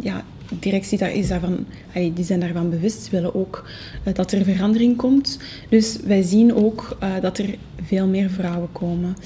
ja, 0.00 0.16
de 0.16 0.35
directie 0.58 0.98
daar 0.98 1.12
is 1.12 1.28
daarvan, 1.28 1.66
die 1.92 2.24
zijn 2.24 2.40
daarvan 2.40 2.70
bewust. 2.70 3.10
Willen 3.10 3.34
ook 3.34 3.64
uh, 4.04 4.14
dat 4.14 4.32
er 4.32 4.44
verandering 4.44 4.96
komt. 4.96 5.38
Dus 5.68 5.98
wij 6.04 6.22
zien 6.22 6.54
ook 6.54 6.96
uh, 7.02 7.08
dat 7.20 7.38
er 7.38 7.54
veel 7.82 8.06
meer 8.06 8.30
vrouwen 8.30 8.72
komen. 8.72 9.16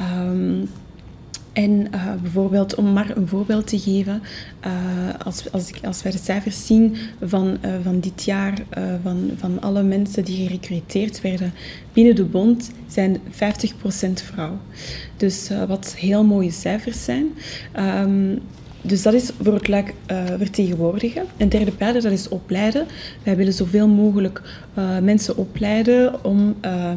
Um, 0.00 0.68
en 1.52 1.70
uh, 1.70 2.12
bijvoorbeeld, 2.22 2.74
om 2.74 2.92
maar 2.92 3.16
een 3.16 3.28
voorbeeld 3.28 3.66
te 3.66 3.78
geven, 3.78 4.22
als, 5.24 5.52
als, 5.52 5.68
ik, 5.68 5.84
als 5.84 6.02
wij 6.02 6.12
de 6.12 6.18
cijfers 6.18 6.66
zien 6.66 6.96
van, 7.22 7.58
van 7.82 8.00
dit 8.00 8.24
jaar, 8.24 8.54
van, 9.02 9.30
van 9.36 9.60
alle 9.60 9.82
mensen 9.82 10.24
die 10.24 10.46
gerecruiteerd 10.46 11.20
werden 11.20 11.52
binnen 11.92 12.14
de 12.14 12.24
bond, 12.24 12.70
zijn 12.86 13.18
50% 13.18 13.20
vrouw. 14.12 14.58
Dus 15.16 15.50
wat 15.68 15.94
heel 15.94 16.24
mooie 16.24 16.50
cijfers 16.50 17.04
zijn. 17.04 17.26
Um, 17.78 18.40
dus 18.82 19.02
dat 19.02 19.14
is 19.14 19.30
voor 19.42 19.54
het 19.54 19.68
luik 19.68 19.94
uh, 20.10 20.24
vertegenwoordigen. 20.38 21.22
Een 21.36 21.48
derde 21.48 21.72
pijler, 21.72 22.02
dat 22.02 22.12
is 22.12 22.28
opleiden. 22.28 22.86
Wij 23.22 23.36
willen 23.36 23.52
zoveel 23.52 23.88
mogelijk 23.88 24.42
uh, 24.78 24.98
mensen 24.98 25.36
opleiden 25.36 26.24
om 26.24 26.54
uh, 26.64 26.92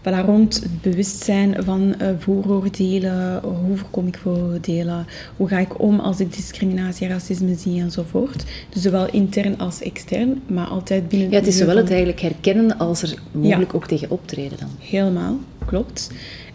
voilà, 0.00 0.24
rond 0.24 0.54
het 0.54 0.82
bewustzijn 0.82 1.56
van 1.64 1.94
vooroordelen, 2.18 3.40
hoe 3.42 3.76
voorkom 3.76 4.06
ik 4.06 4.18
vooroordelen, 4.22 5.06
hoe 5.36 5.48
ga 5.48 5.58
ik 5.58 5.80
om 5.80 6.00
als 6.00 6.20
ik 6.20 6.36
discriminatie 6.36 7.08
racisme 7.08 7.54
zie 7.54 7.80
enzovoort. 7.80 8.44
Dus 8.68 8.82
zowel 8.82 9.10
intern 9.10 9.58
als 9.58 9.82
extern, 9.82 10.42
maar 10.46 10.66
altijd 10.66 11.08
binnen... 11.08 11.30
Ja, 11.30 11.36
het 11.36 11.46
is 11.46 11.56
zowel 11.56 11.76
het 11.76 11.90
eigenlijk 11.90 12.20
herkennen 12.20 12.78
als 12.78 13.02
er 13.02 13.14
mogelijk 13.32 13.72
ja. 13.72 13.76
ook 13.76 13.86
tegen 13.86 14.10
optreden 14.10 14.58
dan. 14.58 14.68
Helemaal, 14.78 15.38
klopt. 15.64 16.10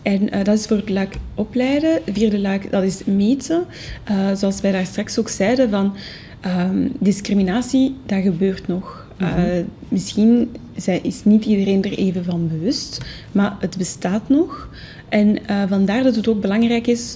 En 0.05 0.35
uh, 0.35 0.43
dat 0.43 0.57
is 0.57 0.65
voor 0.65 0.77
het 0.77 0.89
luik 0.89 1.15
opleiden. 1.35 2.01
De 2.05 2.13
vierde 2.13 2.39
luik, 2.39 2.71
dat 2.71 2.83
is 2.83 3.03
meten. 3.05 3.65
Uh, 4.11 4.33
zoals 4.33 4.61
wij 4.61 4.71
daar 4.71 4.85
straks 4.85 5.19
ook 5.19 5.29
zeiden, 5.29 5.69
van 5.69 5.95
um, 6.45 6.91
discriminatie, 6.99 7.95
dat 8.05 8.21
gebeurt 8.21 8.67
nog. 8.67 9.07
Mm 9.17 9.27
-hmm. 9.27 9.45
uh, 9.45 9.63
misschien 9.87 10.55
is 11.01 11.23
niet 11.23 11.45
iedereen 11.45 11.83
er 11.83 11.97
even 11.97 12.23
van 12.23 12.47
bewust, 12.47 13.05
maar 13.31 13.55
het 13.59 13.77
bestaat 13.77 14.29
nog. 14.29 14.69
En 15.09 15.39
vandaar 15.67 16.03
dat 16.03 16.15
het 16.15 16.27
ook 16.27 16.41
belangrijk 16.41 16.87
is 16.87 17.15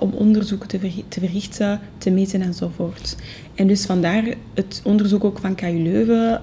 om 0.00 0.10
onderzoeken 0.10 0.68
te, 0.68 0.78
ver 0.78 0.92
te, 1.08 1.20
verrichten, 1.20 1.80
te 1.98 2.10
meten 2.10 2.42
enzovoort. 2.42 3.16
En 3.54 3.66
dus 3.66 3.86
vandaar 3.86 4.24
het 4.54 4.80
onderzoek 4.84 5.24
ook 5.24 5.38
van 5.38 5.54
KU 5.54 5.82
Leuven 5.82 6.40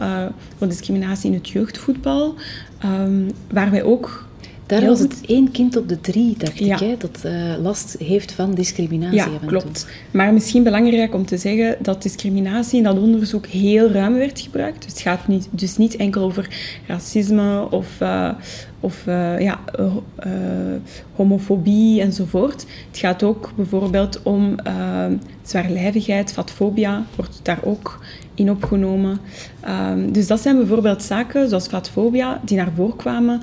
voor 0.58 0.68
discriminatie 0.68 1.30
in 1.30 1.38
het 1.38 1.50
jeugdvoetbal, 1.50 2.36
um, 2.86 3.32
waar 3.50 3.72
wij 3.72 3.84
ook 3.84 4.30
Daar 4.80 4.86
was 4.86 5.00
het 5.00 5.22
één 5.26 5.52
kind 5.52 5.78
op 5.78 5.90
de 5.90 6.02
drie, 6.02 6.36
dacht 6.38 6.60
ik, 6.60 6.80
hè, 6.80 6.96
dat 6.98 7.22
uh, 7.26 7.32
last 7.62 7.96
heeft 8.00 8.32
van 8.32 8.54
discriminatie. 8.54 9.18
Ja, 9.18 9.30
klopt. 9.46 9.88
Maar 10.12 10.34
misschien 10.34 10.64
belangrijk 10.64 11.14
om 11.14 11.26
te 11.26 11.38
zeggen 11.38 11.78
dat 11.82 12.02
discriminatie 12.02 12.78
in 12.78 12.84
dat 12.84 12.98
onderzoek 12.98 13.46
heel 13.46 13.90
ruim 13.90 14.14
werd 14.14 14.40
gebruikt. 14.40 14.84
Dus 14.84 14.92
het 14.92 15.02
gaat 15.02 15.28
niet, 15.28 15.48
dus 15.52 15.78
niet 15.78 15.96
enkel 15.96 16.24
over 16.24 16.50
racisme 16.88 17.68
of, 17.72 17.88
uh, 18.02 18.32
of 18.82 19.06
uh, 19.08 19.40
ja, 19.40 19.60
homofobie 21.16 22.02
enzovoort. 22.02 22.66
Het 22.88 22.98
gaat 22.98 23.24
ook 23.24 23.52
bijvoorbeeld 23.56 24.24
om 24.24 24.56
zwaarlijvigheid, 25.42 26.34
fatfobia, 26.34 27.04
wordt 27.16 27.40
daar 27.44 27.60
ook 27.64 28.00
in 28.36 28.52
opgenomen. 28.52 29.20
Um, 29.92 30.12
dus 30.12 30.28
dat 30.28 30.40
zijn 30.40 30.58
bijvoorbeeld 30.58 31.04
zaken 31.04 31.50
zoals 31.50 31.68
fatfobia 31.68 32.42
die 32.46 32.58
naar 32.58 32.72
voren 32.76 32.96
kwamen 32.96 33.42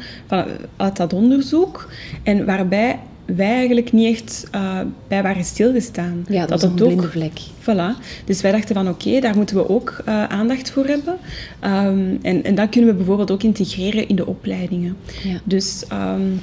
uit 0.76 0.96
dat 0.96 1.12
onderzoek 1.12 1.88
en 2.22 2.46
waarbij 2.46 2.98
wij 3.36 3.54
eigenlijk 3.54 3.92
niet 3.92 4.14
echt 4.14 4.48
uh, 4.54 4.80
bij 5.08 5.22
waren 5.22 5.44
stilgestaan. 5.44 6.24
Ja, 6.28 6.40
dat, 6.40 6.48
dat 6.48 6.58
is 6.58 6.68
een 6.68 6.74
blinde 6.74 7.08
vlek. 7.08 7.40
Voilà. 7.62 8.02
Dus 8.24 8.40
wij 8.40 8.52
dachten 8.52 8.74
van 8.74 8.88
oké, 8.88 9.20
daar 9.20 9.36
moeten 9.36 9.56
we 9.56 9.68
ook 9.68 10.02
uh, 10.08 10.24
aandacht 10.24 10.70
voor 10.70 10.86
hebben. 10.86 11.16
Um, 11.64 12.18
en, 12.22 12.44
en 12.44 12.54
dat 12.54 12.68
kunnen 12.68 12.90
we 12.90 12.96
bijvoorbeeld 12.96 13.30
ook 13.30 13.42
integreren 13.42 14.08
in 14.08 14.16
de 14.16 14.26
opleidingen. 14.26 14.96
Ja. 15.22 15.40
Dus... 15.44 15.84
Um, 15.92 16.40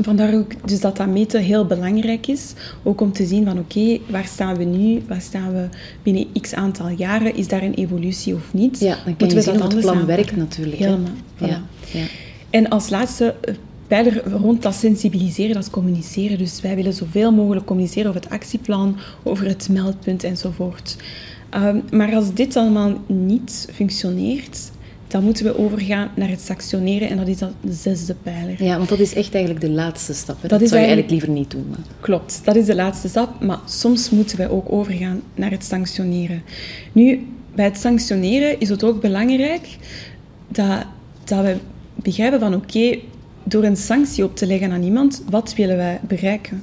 Vandaar 0.00 0.34
ook 0.34 0.68
dus 0.68 0.80
dat 0.80 0.96
dat 0.96 1.06
meten 1.06 1.42
heel 1.42 1.66
belangrijk 1.66 2.26
is. 2.26 2.52
Ook 2.82 3.00
om 3.00 3.12
te 3.12 3.26
zien 3.26 3.44
van 3.44 3.58
oké, 3.58 3.98
waar 4.08 4.24
staan 4.26 4.56
we 4.56 4.64
nu? 4.64 5.02
Waar 5.08 5.20
staan 5.20 5.52
we 5.52 5.68
binnen 6.02 6.26
x 6.40 6.54
aantal 6.54 6.88
jaren? 6.88 7.36
Is 7.36 7.48
daar 7.48 7.62
een 7.62 7.74
evolutie 7.74 8.34
of 8.34 8.52
niet? 8.52 8.80
Ja, 8.80 8.96
dan 9.04 9.16
kan 9.16 9.28
je 9.28 9.40
zien 9.40 9.58
dat 9.58 9.72
het 9.72 9.80
plan 9.80 10.06
werkt 10.06 10.36
natuurlijk. 10.36 10.76
Helemaal. 10.76 11.12
Ja, 11.36 11.62
ja. 11.92 12.04
En 12.50 12.68
als 12.68 12.90
laatste 12.90 13.34
eh, 13.40 13.54
pijler 13.86 14.28
rond 14.28 14.62
dat 14.62 14.74
sensibiliseren, 14.74 15.54
dat 15.54 15.62
is 15.62 15.70
communiceren. 15.70 16.38
Dus 16.38 16.60
wij 16.60 16.76
willen 16.76 16.92
zoveel 16.92 17.32
mogelijk 17.32 17.66
communiceren 17.66 18.08
over 18.08 18.22
het 18.22 18.30
actieplan, 18.30 18.96
over 19.22 19.46
het 19.46 19.68
meldpunt 19.68 20.24
enzovoort. 20.24 20.96
Um, 21.56 21.82
maar 21.90 22.14
als 22.14 22.34
dit 22.34 22.56
allemaal 22.56 23.00
niet 23.06 23.68
functioneert, 23.72 24.70
dan 25.06 25.24
moeten 25.24 25.44
we 25.44 25.58
overgaan 25.58 26.10
naar 26.16 26.28
het 26.28 26.40
sanctioneren 26.40 27.08
en 27.08 27.16
dat 27.16 27.28
is 27.28 27.38
dan 27.38 27.52
de 27.60 27.72
zesde 27.72 28.14
pijler. 28.22 28.64
Ja, 28.64 28.76
want 28.76 28.88
dat 28.88 28.98
is 28.98 29.14
echt 29.14 29.34
eigenlijk 29.34 29.64
de 29.64 29.70
laatste 29.70 30.14
stap. 30.14 30.36
Dat, 30.40 30.50
dat 30.50 30.68
zou 30.68 30.80
je 30.80 30.86
eigenlijk 30.86 31.10
liever 31.10 31.28
niet 31.28 31.50
doen. 31.50 31.74
Klopt, 32.00 32.40
dat 32.44 32.56
is 32.56 32.66
de 32.66 32.74
laatste 32.74 33.08
stap, 33.08 33.40
maar 33.40 33.58
soms 33.64 34.10
moeten 34.10 34.36
wij 34.36 34.48
ook 34.48 34.72
overgaan 34.72 35.22
naar 35.34 35.50
het 35.50 35.64
sanctioneren. 35.64 36.42
Nu, 36.92 37.26
bij 37.54 37.64
het 37.64 37.78
sanctioneren 37.78 38.60
is 38.60 38.68
het 38.68 38.84
ook 38.84 39.00
belangrijk 39.00 39.76
dat, 40.48 40.84
dat 41.24 41.44
we 41.44 41.56
begrijpen 41.94 42.40
van 42.40 42.54
oké, 42.54 42.98
door 43.44 43.64
een 43.64 43.76
sanctie 43.76 44.24
op 44.24 44.36
te 44.36 44.46
leggen 44.46 44.72
aan 44.72 44.82
iemand, 44.82 45.22
wat 45.30 45.54
willen 45.54 45.76
wij 45.76 46.00
bereiken? 46.02 46.62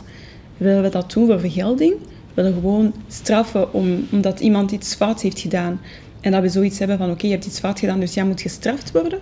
Willen 0.58 0.84
we 0.84 0.90
dat 0.90 1.12
doen 1.12 1.26
voor 1.26 1.40
vergelding? 1.40 1.94
Willen 2.34 2.54
we 2.54 2.60
gewoon 2.60 2.94
straffen 3.08 3.74
om, 3.74 4.08
omdat 4.12 4.40
iemand 4.40 4.72
iets 4.72 4.96
fout 4.96 5.22
heeft 5.22 5.40
gedaan? 5.40 5.80
En 6.22 6.32
dat 6.32 6.42
we 6.42 6.50
zoiets 6.50 6.80
hebben 6.80 6.98
van, 6.98 7.12
oké, 7.12 7.26
je 7.26 7.32
hebt 7.32 7.46
iets 7.46 7.60
fout 7.60 7.80
gedaan, 7.80 8.00
dus 8.00 8.14
jij 8.14 8.26
moet 8.26 8.42
gestraft 8.42 8.92
worden. 8.92 9.20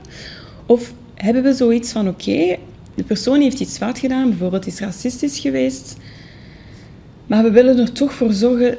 Of 0.65 0.93
hebben 1.15 1.43
we 1.43 1.53
zoiets 1.53 1.91
van, 1.91 2.07
oké, 2.07 2.57
de 2.95 3.03
persoon 3.03 3.41
heeft 3.41 3.59
iets 3.59 3.77
fout 3.77 3.99
gedaan, 3.99 4.29
bijvoorbeeld 4.29 4.67
is 4.67 4.79
racistisch 4.79 5.39
geweest, 5.39 5.97
maar 7.27 7.43
we 7.43 7.51
willen 7.51 7.77
er 7.77 7.91
toch 7.91 8.13
voor 8.13 8.33
zorgen 8.33 8.77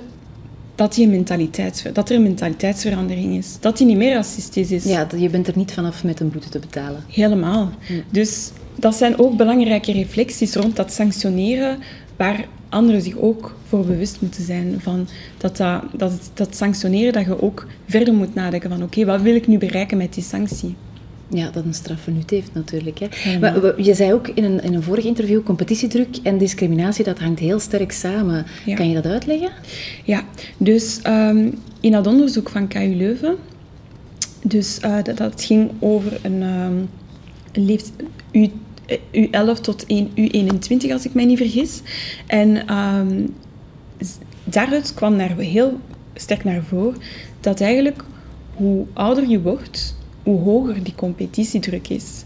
dat, 0.74 0.94
die 0.94 1.04
een 1.04 1.10
mentaliteits, 1.10 1.82
dat 1.92 2.10
er 2.10 2.16
een 2.16 2.22
mentaliteitsverandering 2.22 3.36
is. 3.36 3.56
Dat 3.60 3.78
hij 3.78 3.86
niet 3.86 3.96
meer 3.96 4.14
racistisch 4.14 4.70
is. 4.70 4.84
Ja, 4.84 5.06
je 5.16 5.28
bent 5.28 5.46
er 5.46 5.56
niet 5.56 5.72
vanaf 5.72 6.04
met 6.04 6.20
een 6.20 6.30
boete 6.30 6.48
te 6.48 6.58
betalen. 6.58 7.04
Helemaal. 7.08 7.70
Dus 8.10 8.50
dat 8.80 8.94
zijn 8.94 9.18
ook 9.18 9.36
belangrijke 9.36 9.92
reflecties 9.92 10.54
rond 10.54 10.76
dat 10.76 10.92
sanctioneren, 10.92 11.78
waar 12.16 12.44
anderen 12.68 13.02
zich 13.02 13.16
ook 13.16 13.56
voor 13.68 13.84
bewust 13.84 14.20
moeten 14.20 14.44
zijn 14.44 14.76
van 14.78 15.08
dat, 15.38 15.56
dat, 15.56 15.82
dat, 15.92 16.30
dat 16.34 16.56
sanctioneren, 16.56 17.12
dat 17.12 17.24
je 17.24 17.42
ook 17.42 17.66
verder 17.86 18.14
moet 18.14 18.34
nadenken 18.34 18.70
van 18.70 18.82
oké, 18.82 19.04
wat 19.04 19.20
wil 19.20 19.34
ik 19.34 19.46
nu 19.46 19.58
bereiken 19.58 19.96
met 19.96 20.14
die 20.14 20.22
sanctie? 20.22 20.74
Ja, 21.32 21.50
dat 21.50 21.64
een 21.64 21.74
straf 21.74 22.06
nut 22.06 22.30
heeft 22.30 22.50
natuurlijk. 22.52 22.98
Hè. 22.98 23.38
Maar, 23.38 23.82
je 23.82 23.94
zei 23.94 24.12
ook 24.12 24.28
in 24.28 24.44
een, 24.44 24.62
in 24.62 24.74
een 24.74 24.82
vorig 24.82 25.04
interview, 25.04 25.42
competitiedruk 25.42 26.16
en 26.22 26.38
discriminatie, 26.38 27.04
dat 27.04 27.18
hangt 27.18 27.40
heel 27.40 27.58
sterk 27.58 27.92
samen. 27.92 28.46
Kan 28.74 28.88
je 28.88 28.94
dat 28.94 29.06
uitleggen? 29.06 29.50
Ja, 30.04 30.24
dus 30.56 31.00
um, 31.06 31.58
in 31.80 31.92
dat 31.92 32.06
onderzoek 32.06 32.48
van 32.48 32.68
KU 32.68 32.94
Leuven, 32.96 33.36
dus 34.42 34.78
uh, 34.84 35.02
dat, 35.02 35.16
dat, 35.16 35.44
ging 35.44 35.70
over 35.78 36.18
een, 36.22 36.42
um, 36.42 36.88
een 37.52 37.64
leeft, 37.64 37.92
U11 38.98 39.60
tot 39.60 39.84
U21, 39.84 40.92
als 40.92 41.06
ik 41.06 41.14
mij 41.14 41.24
niet 41.24 41.38
vergis. 41.38 41.80
En 42.26 42.76
um, 42.76 43.34
daaruit 44.44 44.94
kwam 44.94 45.16
naar, 45.16 45.36
heel 45.36 45.80
sterk 46.14 46.44
naar 46.44 46.62
voren 46.62 47.00
dat 47.40 47.60
eigenlijk 47.60 48.04
hoe 48.54 48.86
ouder 48.92 49.28
je 49.28 49.40
wordt, 49.40 49.96
hoe 50.22 50.40
hoger 50.40 50.82
die 50.82 50.94
competitiedruk 50.94 51.88
is. 51.88 52.24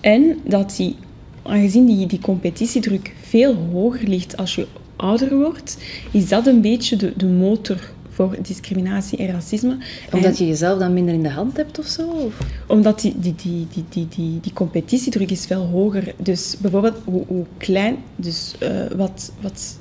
En 0.00 0.38
dat 0.44 0.74
die, 0.76 0.96
aangezien 1.42 1.86
die, 1.86 2.06
die 2.06 2.20
competitiedruk 2.20 3.14
veel 3.20 3.54
hoger 3.54 4.08
ligt 4.08 4.36
als 4.36 4.54
je 4.54 4.66
ouder 4.96 5.36
wordt, 5.36 5.78
is 6.10 6.28
dat 6.28 6.46
een 6.46 6.60
beetje 6.60 6.96
de, 6.96 7.12
de 7.16 7.26
motor 7.26 7.90
voor 8.28 8.42
discriminatie 8.42 9.18
en 9.18 9.26
racisme. 9.26 9.76
Omdat 10.12 10.38
je 10.38 10.46
jezelf 10.46 10.78
dan 10.78 10.92
minder 10.92 11.14
in 11.14 11.22
de 11.22 11.30
hand 11.30 11.56
hebt 11.56 11.78
of 11.78 11.86
zo? 11.86 12.08
Of? 12.08 12.38
Omdat 12.66 13.00
die, 13.00 13.14
die, 13.18 13.34
die, 13.34 13.66
die, 13.72 13.84
die, 13.88 14.08
die, 14.08 14.40
die 14.40 14.52
competitiedruk 14.52 15.30
is 15.30 15.46
veel 15.46 15.66
hoger. 15.66 16.14
Dus 16.16 16.56
bijvoorbeeld 16.60 16.96
hoe, 17.04 17.24
hoe 17.26 17.44
klein, 17.58 17.96
dus 18.16 18.54
uh, 18.62 18.68
wat, 18.96 19.32
wat 19.40 19.80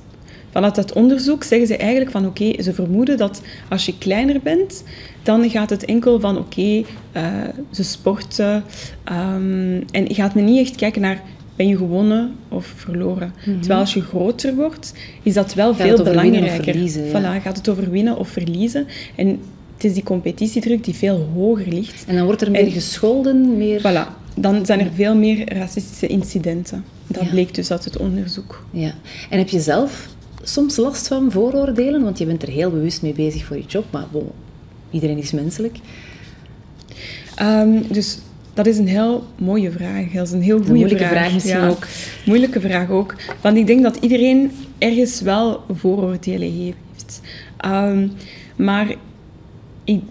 Vanuit 0.52 0.76
dat 0.76 0.94
onderzoek 0.94 1.44
zeggen 1.44 1.68
ze 1.68 1.78
eigenlijk 1.78 2.12
van 2.12 2.26
oké, 2.26 2.62
ze 2.64 2.74
vermoeden 2.74 3.18
dat 3.18 3.42
als 3.70 3.86
je 3.86 3.98
kleiner 3.98 4.40
bent, 4.44 4.84
dan 5.24 5.50
gaat 5.50 5.70
het 5.70 5.86
enkel 5.86 6.20
van 6.20 6.38
oké, 6.38 6.60
okay, 6.60 6.86
uh, 7.16 7.50
ze 7.72 7.84
sporten. 7.84 8.64
Um, 9.12 9.86
en 9.92 10.16
gaat 10.16 10.36
men 10.36 10.46
niet 10.46 10.60
echt 10.60 10.76
kijken 10.76 11.02
naar 11.02 11.22
ben 11.62 11.70
je 11.70 11.78
gewonnen 11.78 12.36
of 12.50 12.74
verloren. 12.76 13.34
Mm 13.36 13.44
-hmm. 13.44 13.60
Terwijl 13.60 13.80
als 13.80 13.94
je 13.94 14.02
groter 14.02 14.56
wordt, 14.56 14.94
is 15.24 15.34
dat 15.34 15.54
wel 15.54 15.74
gaat 15.74 15.88
veel 15.88 16.04
belangrijker. 16.04 16.64
Verliezen, 16.64 17.06
ja. 17.06 17.12
voilà, 17.12 17.42
gaat 17.42 17.58
het 17.58 17.70
over 17.70 17.92
winnen 17.92 18.18
of 18.18 18.28
verliezen. 18.28 18.88
En 19.16 19.28
het 19.74 19.84
is 19.84 19.94
die 19.94 20.04
competitiedruk 20.04 20.84
die 20.84 20.94
veel 20.94 21.30
hoger 21.34 21.68
ligt. 21.68 22.04
En 22.08 22.16
dan 22.16 22.26
wordt 22.26 22.42
er 22.42 22.52
meer 22.52 22.62
en, 22.66 22.72
gescholden, 22.72 23.58
meer... 23.58 23.80
Voilà, 23.80 24.08
dan 24.36 24.66
zijn 24.66 24.80
er 24.80 24.92
veel 24.96 25.16
meer 25.16 25.54
racistische 25.54 26.08
incidenten. 26.08 26.84
Dat 27.08 27.24
ja. 27.24 27.30
bleek 27.30 27.56
dus 27.56 27.72
uit 27.72 27.86
het 27.86 27.98
onderzoek. 27.98 28.66
Ja. 28.72 28.94
En 29.30 29.38
heb 29.38 29.50
je 29.50 29.60
zelf 29.60 30.08
soms 30.44 30.76
last 30.76 31.08
van 31.08 31.32
vooroordelen? 31.32 32.04
Want 32.04 32.18
je 32.18 32.26
bent 32.26 32.42
er 32.42 32.50
heel 32.50 32.72
bewust 32.72 33.02
mee 33.02 33.14
bezig 33.14 33.46
voor 33.46 33.58
je 33.58 33.66
job, 33.68 33.86
maar 33.92 34.06
bon, 34.12 34.30
iedereen 34.92 35.18
is 35.18 35.32
menselijk. 35.32 35.78
Um, 37.42 37.88
dus 37.92 38.18
dat 38.54 38.66
is 38.66 38.78
een 38.78 38.88
heel 38.88 39.24
mooie 39.38 39.72
vraag. 39.72 40.12
Dat 40.14 40.28
is 40.28 40.34
een 40.34 40.42
heel 40.42 40.58
goede 40.58 40.74
moeilijke 40.74 41.06
vraag. 41.06 41.12
vraag 41.12 41.34
misschien 41.34 41.60
ja, 41.60 41.68
ook. 41.68 41.88
Moeilijke 42.26 42.62
vraag 42.62 42.90
ook. 42.90 43.16
Want 43.42 43.58
ik 43.58 43.68
denk 43.68 43.84
dat 43.84 43.96
iedereen 43.96 44.52
ergens 44.78 45.22
wel 45.22 45.64
vooroordelen 45.74 46.52
heeft. 46.52 47.22
Um, 47.66 48.12
maar 48.56 48.96
ik, 49.84 50.02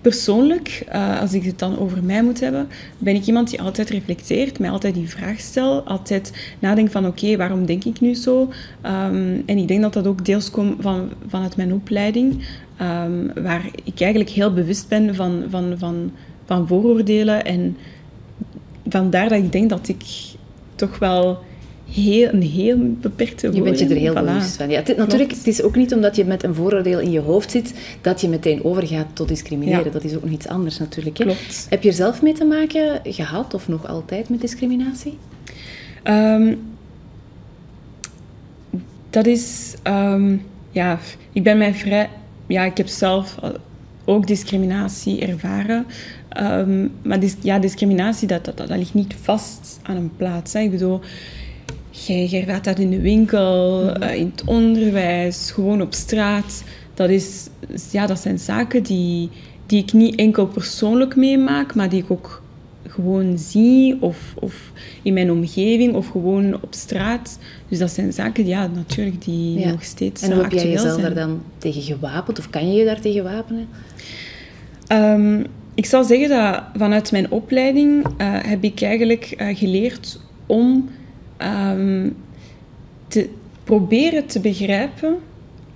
persoonlijk, 0.00 0.84
uh, 0.92 1.20
als 1.20 1.32
ik 1.32 1.44
het 1.44 1.58
dan 1.58 1.78
over 1.78 2.02
mij 2.02 2.22
moet 2.22 2.40
hebben, 2.40 2.68
ben 2.98 3.14
ik 3.14 3.26
iemand 3.26 3.50
die 3.50 3.62
altijd 3.62 3.90
reflecteert, 3.90 4.58
mij 4.58 4.70
altijd 4.70 4.94
die 4.94 5.08
vraag 5.08 5.40
stel, 5.40 5.82
altijd 5.82 6.32
nadenkt 6.58 6.92
van 6.92 7.06
oké, 7.06 7.24
okay, 7.24 7.36
waarom 7.36 7.66
denk 7.66 7.84
ik 7.84 8.00
nu 8.00 8.14
zo? 8.14 8.40
Um, 8.86 9.42
en 9.46 9.58
ik 9.58 9.68
denk 9.68 9.82
dat 9.82 9.92
dat 9.92 10.06
ook 10.06 10.24
deels 10.24 10.50
komt 10.50 10.82
van, 10.82 11.10
vanuit 11.28 11.56
mijn 11.56 11.72
opleiding, 11.72 12.46
um, 12.80 13.30
waar 13.42 13.64
ik 13.84 14.00
eigenlijk 14.00 14.30
heel 14.30 14.52
bewust 14.52 14.88
ben 14.88 15.14
van, 15.14 15.44
van, 15.50 15.74
van, 15.78 16.12
van 16.50 16.66
vooroordelen 16.66 17.44
en 17.44 17.76
vandaar 18.88 19.28
dat 19.28 19.38
ik 19.38 19.52
denk 19.52 19.70
dat 19.70 19.88
ik 19.88 20.02
toch 20.74 20.98
wel 20.98 21.38
heel, 21.90 22.28
een 22.32 22.42
heel 22.42 22.76
beperkte 23.00 23.52
Je 23.52 23.62
bent 23.62 23.78
je 23.78 23.86
er 23.86 23.96
heel 23.96 24.12
voilà. 24.12 24.24
bewust 24.24 24.56
van. 24.56 24.70
Ja, 24.70 24.82
het, 24.82 24.96
natuurlijk, 24.96 25.30
het 25.30 25.46
is 25.46 25.62
ook 25.62 25.76
niet 25.76 25.94
omdat 25.94 26.16
je 26.16 26.24
met 26.24 26.42
een 26.42 26.54
vooroordeel 26.54 27.00
in 27.00 27.10
je 27.10 27.20
hoofd 27.20 27.50
zit, 27.50 27.74
dat 28.00 28.20
je 28.20 28.28
meteen 28.28 28.64
overgaat 28.64 29.06
tot 29.12 29.28
discrimineren. 29.28 29.84
Ja. 29.84 29.90
Dat 29.90 30.04
is 30.04 30.14
ook 30.14 30.22
nog 30.22 30.32
iets 30.32 30.48
anders 30.48 30.78
natuurlijk. 30.78 31.18
Hè? 31.18 31.24
Klopt. 31.24 31.66
Heb 31.68 31.82
je 31.82 31.88
er 31.88 31.94
zelf 31.94 32.22
mee 32.22 32.34
te 32.34 32.44
maken 32.44 33.00
gehad, 33.04 33.54
of 33.54 33.68
nog 33.68 33.88
altijd, 33.88 34.28
met 34.28 34.40
discriminatie? 34.40 35.18
Um, 36.04 36.58
dat 39.10 39.26
is... 39.26 39.74
Um, 39.84 40.42
ja, 40.70 40.98
ik 41.32 41.42
ben 41.42 41.58
mij 41.58 41.74
vrij... 41.74 42.08
Ja, 42.46 42.64
ik 42.64 42.76
heb 42.76 42.88
zelf 42.88 43.36
ook 44.10 44.26
discriminatie 44.26 45.26
ervaren. 45.26 45.86
Um, 46.42 46.92
maar 47.02 47.20
dis, 47.20 47.36
ja, 47.40 47.58
discriminatie, 47.58 48.28
dat, 48.28 48.44
dat, 48.44 48.56
dat, 48.56 48.68
ligt 48.68 48.94
niet 48.94 49.14
vast 49.22 49.80
aan 49.82 49.96
een 49.96 50.16
plaats. 50.16 50.52
Hè. 50.52 50.60
Ik 50.60 50.70
bedoel... 50.70 51.00
Jij, 52.06 52.44
gaat 52.46 52.64
dat 52.64 52.78
in 52.78 52.90
de 52.90 53.00
winkel, 53.00 53.82
mm-hmm. 53.82 54.02
uh, 54.02 54.14
in 54.14 54.30
het 54.30 54.44
onderwijs, 54.44 55.50
gewoon 55.50 55.82
op 55.82 55.94
straat. 55.94 56.64
Dat, 56.94 57.08
is, 57.08 57.48
ja, 57.90 58.06
dat 58.06 58.20
zijn 58.20 58.38
zaken 58.38 58.82
die, 58.82 59.30
die 59.66 59.82
ik 59.82 59.92
niet 59.92 60.14
enkel 60.14 60.46
persoonlijk 60.46 61.16
meemaak, 61.16 61.74
maar 61.74 61.88
die 61.88 62.02
ik 62.02 62.10
ook 62.10 62.39
gewoon 62.90 63.38
zie 63.38 63.96
of, 64.00 64.34
of 64.38 64.72
in 65.02 65.12
mijn 65.12 65.30
omgeving 65.30 65.94
of 65.94 66.06
gewoon 66.06 66.54
op 66.54 66.74
straat. 66.74 67.38
Dus 67.68 67.78
dat 67.78 67.90
zijn 67.90 68.12
zaken, 68.12 68.46
ja, 68.46 68.66
natuurlijk, 68.66 69.24
die 69.24 69.66
nog 69.66 69.84
steeds 69.84 70.22
En 70.22 70.32
hoe 70.32 70.42
heb 70.42 70.52
jij 70.52 70.68
jezelf 70.68 71.00
zijn. 71.00 71.14
daar 71.14 71.26
dan 71.26 71.42
tegen 71.58 71.82
gewapend? 71.82 72.38
Of 72.38 72.50
kan 72.50 72.72
je 72.72 72.78
je 72.78 72.84
daar 72.84 73.00
tegen 73.00 73.24
wapenen? 73.24 73.68
Ehm, 74.86 75.44
ik 75.74 75.86
zou 75.86 76.04
zeggen 76.04 76.28
dat 76.28 76.62
vanuit 76.76 77.12
mijn 77.12 77.30
opleiding 77.30 78.06
eh, 78.16 78.34
heb 78.42 78.64
ik 78.64 78.82
eigenlijk 78.82 79.24
eh, 79.24 79.56
geleerd 79.56 80.20
om 80.46 80.88
ehm, 81.36 82.08
te 83.08 83.28
proberen 83.64 84.26
te 84.26 84.40
begrijpen 84.40 85.16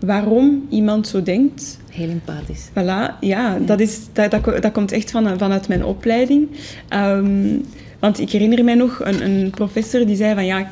waarom 0.04 0.66
iemand 0.68 1.08
zo 1.08 1.22
denkt. 1.22 1.78
Heel 1.90 2.08
empathisch. 2.08 2.68
Voilà, 2.70 3.18
ja, 3.20 3.58
Dat, 3.58 3.80
is, 3.80 4.00
dat, 4.12 4.30
dat, 4.30 4.62
dat 4.62 4.72
komt 4.72 4.92
echt 4.92 5.10
van, 5.10 5.38
vanuit 5.38 5.68
mijn 5.68 5.84
opleiding. 5.84 6.48
Ehm, 6.88 7.56
want 7.98 8.20
ik 8.20 8.30
herinner 8.30 8.64
mij 8.64 8.74
nog 8.74 9.00
een, 9.04 9.24
een 9.24 9.50
professor 9.50 10.06
die 10.06 10.16
zei 10.16 10.34
van 10.34 10.44
ja, 10.44 10.70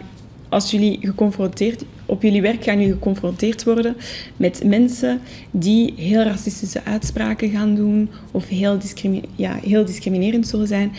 als 0.49 0.71
jullie 0.71 0.99
geconfronteerd, 1.01 1.85
op 2.07 2.23
jullie 2.23 2.43
werk 2.43 2.65
gaan 2.65 2.79
jullie 2.79 2.93
geconfronteerd 2.93 3.65
worden 3.65 3.97
met 4.37 4.65
mensen 4.65 5.21
die 5.51 5.95
heel 5.97 6.23
racistische 6.23 6.85
uitspraken 6.85 7.51
gaan 7.51 7.75
doen 7.75 8.11
of 8.31 8.49
heel, 8.49 8.79
discrimi 8.79 9.23
ja, 9.37 9.59
heel 9.63 9.85
discriminerend 9.85 10.47
zullen 10.47 10.67
zijn. 10.67 10.93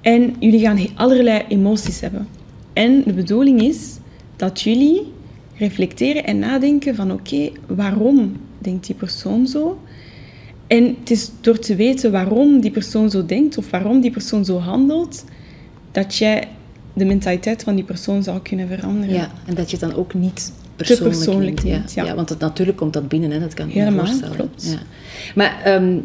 En 0.00 0.34
jullie 0.38 0.60
gaan 0.60 0.78
allerlei 0.94 1.42
emoties 1.48 2.00
hebben. 2.00 2.28
En 2.72 3.02
de 3.04 3.12
bedoeling 3.12 3.62
is 3.62 3.98
dat 4.36 4.60
jullie 4.60 5.02
reflecteren 5.56 6.24
en 6.24 6.38
nadenken 6.38 6.94
van 6.94 7.12
oké, 7.12 7.50
waarom 7.66 8.36
denkt 8.58 8.86
die 8.86 8.94
persoon 8.94 9.46
zo? 9.46 9.78
En 10.66 10.96
het 11.00 11.10
is 11.10 11.30
door 11.40 11.58
te 11.58 11.74
weten 11.76 12.12
waarom 12.12 12.60
die 12.60 12.70
persoon 12.70 13.10
zo 13.10 13.26
denkt 13.26 13.58
of 13.58 13.70
waarom 13.70 14.00
die 14.00 14.10
persoon 14.10 14.44
zo 14.44 14.58
handelt, 14.58 15.24
dat 15.92 16.16
jij 16.16 16.48
de 16.92 17.04
mentaliteit 17.04 17.62
van 17.62 17.74
die 17.74 17.84
persoon 17.84 18.22
zou 18.22 18.40
kunnen 18.40 18.68
veranderen. 18.68 19.14
Ja, 19.14 19.30
en 19.46 19.54
dat 19.54 19.70
je 19.70 19.76
het 19.76 19.90
dan 19.90 19.98
ook 19.98 20.14
niet 20.14 20.52
persoonlijk, 20.76 21.16
persoonlijk 21.16 21.62
neemt. 21.62 21.76
neemt, 21.76 21.92
ja. 21.92 22.04
ja. 22.04 22.14
want 22.14 22.38
natuurlijk 22.38 22.78
komt 22.78 22.92
dat 22.92 23.08
binnen, 23.08 23.30
hè. 23.30 23.40
dat 23.40 23.54
kan 23.54 23.68
ik 23.68 23.74
me 23.74 23.80
Helemaal, 23.80 24.06
voorstellen. 24.06 24.36
klopt. 24.36 24.64
Ja. 24.70 24.78
Maar 25.34 25.62
ehm, 25.64 25.98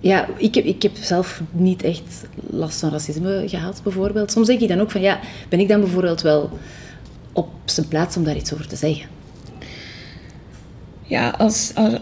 ja, 0.00 0.28
ik, 0.36 0.54
heb, 0.54 0.64
ik 0.64 0.82
heb 0.82 0.92
zelf 1.00 1.42
niet 1.50 1.82
echt 1.82 2.26
last 2.50 2.80
van 2.80 2.90
racisme 2.90 3.44
gehad, 3.46 3.80
bijvoorbeeld. 3.82 4.32
Soms 4.32 4.46
denk 4.46 4.60
ik 4.60 4.68
dan 4.68 4.80
ook 4.80 4.90
van, 4.90 5.00
ja, 5.00 5.20
ben 5.48 5.60
ik 5.60 5.68
dan 5.68 5.80
bijvoorbeeld 5.80 6.22
wel 6.22 6.50
op 7.38 7.48
zijn 7.64 7.88
plaats 7.88 8.16
om 8.16 8.24
daar 8.24 8.36
iets 8.36 8.52
over 8.52 8.68
te 8.68 8.76
zeggen? 8.76 9.08
Ja, 11.02 11.28
als, 11.30 11.72
als- 11.74 11.98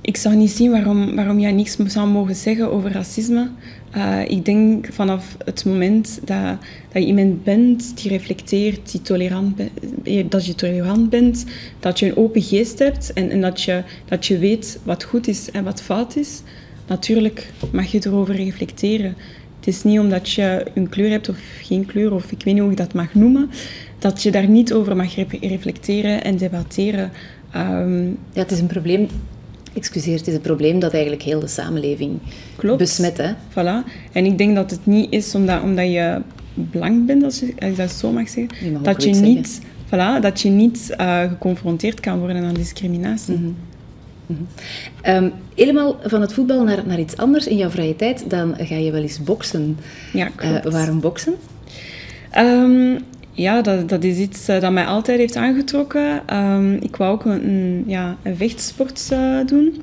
ik 0.00 0.16
zou 0.16 0.34
niet 0.36 0.50
zien 0.50 0.70
waarom, 0.70 1.14
waarom 1.14 1.40
jij 1.40 1.52
niks 1.52 1.76
zou 1.86 2.08
mogen 2.08 2.34
zeggen 2.34 2.72
over 2.72 2.92
racisme. 2.92 3.50
Eh, 3.90 4.20
ik 4.28 4.44
denk 4.44 4.88
vanaf 4.92 5.36
het 5.44 5.64
moment 5.64 6.20
dat, 6.24 6.58
dat 6.92 7.02
je 7.02 7.08
iemand 7.08 7.44
bent 7.44 7.96
die 8.02 8.10
reflecteert, 8.10 8.90
die 8.90 9.02
tolerant 9.02 9.60
eh, 10.04 10.24
dat 10.28 10.46
je 10.46 10.54
tolerant 10.54 11.10
bent, 11.10 11.44
dat 11.80 11.98
je 11.98 12.06
een 12.06 12.16
open 12.16 12.42
geest 12.42 12.78
hebt 12.78 13.12
en, 13.12 13.30
en 13.30 13.40
dat, 13.40 13.62
je, 13.62 13.82
dat 14.04 14.26
je 14.26 14.38
weet 14.38 14.78
wat 14.82 15.04
goed 15.04 15.28
is 15.28 15.50
en 15.50 15.64
wat 15.64 15.82
fout 15.82 16.16
is, 16.16 16.42
natuurlijk 16.86 17.52
mag 17.72 17.86
je 17.86 18.00
erover 18.06 18.34
reflecteren. 18.36 19.16
Het 19.58 19.74
is 19.74 19.82
niet 19.82 19.98
omdat 19.98 20.30
je 20.30 20.66
een 20.74 20.88
kleur 20.88 21.10
hebt 21.10 21.28
of 21.28 21.38
geen 21.62 21.86
kleur, 21.86 22.12
of 22.14 22.30
ik 22.32 22.42
weet 22.44 22.54
niet 22.54 22.62
hoe 22.62 22.70
ik 22.70 22.76
dat 22.76 22.94
mag 22.94 23.14
noemen, 23.14 23.50
dat 23.98 24.22
je 24.22 24.30
daar 24.30 24.48
niet 24.48 24.72
over 24.72 24.96
mag 24.96 25.14
re- 25.16 25.26
reflecteren 25.40 26.24
en 26.24 26.36
debatteren. 26.36 27.10
Ehm, 27.50 28.04
Ja, 28.06 28.12
het 28.42 28.50
is 28.50 28.60
een 28.60 28.66
probleem... 28.66 29.06
Excuseer, 29.74 30.16
het 30.18 30.26
is 30.26 30.34
een 30.34 30.40
probleem 30.40 30.78
dat 30.78 30.92
eigenlijk 30.92 31.22
heel 31.22 31.40
de 31.40 31.46
samenleving 31.46 32.18
Klopt. 32.56 32.78
besmet, 32.78 33.16
hè? 33.16 33.32
Voilà. 33.50 33.84
En 34.12 34.24
ik 34.24 34.38
denk 34.38 34.54
dat 34.54 34.70
het 34.70 34.86
niet 34.86 35.12
is 35.12 35.34
omdat, 35.34 35.62
omdat 35.62 35.86
je 35.92 36.20
blank 36.70 37.06
bent, 37.06 37.24
als, 37.24 37.38
je, 37.40 37.52
als 37.58 37.70
ik 37.70 37.76
dat 37.76 37.90
zo 37.90 38.10
mag 38.10 38.28
zeggen, 38.28 38.72
mag 38.72 38.82
dat, 38.82 39.02
je 39.04 39.10
niet, 39.14 39.60
voilà, 39.86 40.20
dat 40.20 40.40
je 40.40 40.48
niet 40.48 40.94
eh, 40.96 41.20
geconfronteerd 41.28 42.00
kan 42.00 42.18
worden 42.18 42.44
aan 42.44 42.54
discriminatie. 42.54 43.54
Ehm, 45.02 45.28
helemaal 45.54 45.96
van 46.02 46.20
het 46.20 46.32
voetbal 46.32 46.64
naar, 46.64 46.82
naar 46.86 46.98
iets 47.00 47.16
anders 47.16 47.46
in 47.46 47.56
jouw 47.56 47.70
vrije 47.70 47.96
tijd, 47.96 48.30
dan 48.30 48.54
ga 48.58 48.74
je 48.74 48.90
wel 48.90 49.02
eens 49.02 49.22
boksen. 49.22 49.78
Ja, 50.12 50.26
Eh, 50.26 50.32
klopt. 50.36 50.72
waarom 50.72 51.00
boksen? 51.00 51.34
Ehm, 52.30 52.98
ja, 53.36 53.62
dat, 53.62 53.88
dat 53.88 54.04
is 54.04 54.18
iets 54.18 54.48
eh, 54.48 54.60
dat 54.60 54.72
mij 54.72 54.84
altijd 54.84 55.18
heeft 55.18 55.36
aangetrokken. 55.36 56.22
Ehm, 56.26 56.72
ik 56.72 56.96
wou 56.96 57.12
ook 57.12 57.24
een, 57.24 57.48
een, 57.48 57.84
ja, 57.86 58.16
een 58.22 58.36
vechtsport 58.36 59.08
eh, 59.12 59.38
doen. 59.46 59.82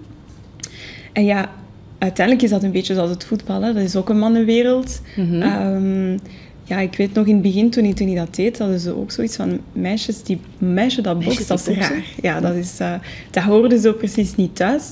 En 1.13 1.26
ja, 1.26 1.50
uiteindelijk 1.98 2.46
is 2.46 2.52
dat 2.52 2.63
een 2.63 2.72
beetje 2.72 2.94
zoals 2.94 3.10
het 3.10 3.26
voetbal. 3.26 3.62
Hè. 3.62 3.74
Dat 3.74 3.84
is 3.84 3.96
ook 3.96 4.10
een 4.10 4.18
mannenwereld. 4.20 5.02
Mhm. 5.16 5.42
Ehm, 5.42 6.18
ja, 6.63 6.80
ik 6.80 6.96
weet 6.96 7.13
nog 7.13 7.26
in 7.26 7.34
het 7.34 7.42
begin, 7.42 7.70
toen 7.70 7.84
ik, 7.84 7.96
toen 7.96 8.08
ik 8.08 8.16
dat 8.16 8.36
deed, 8.36 8.60
hadden 8.60 8.80
ze 8.80 8.96
ook 8.96 9.12
zoiets 9.12 9.36
van 9.36 9.60
meisjes 9.72 10.24
die, 10.24 10.39
meisje 10.58 11.02
dat 11.02 11.20
bokst, 11.20 11.48
dat 11.48 11.68
is 11.68 11.78
raar. 11.78 12.04
Ja, 12.22 12.39
dat, 12.39 12.56
is, 12.56 12.80
eh, 12.80 12.94
dat 13.32 13.44
hoorde 13.44 13.80
zo 13.80 13.94
precies 13.94 14.36
niet 14.36 14.56
thuis. 14.56 14.84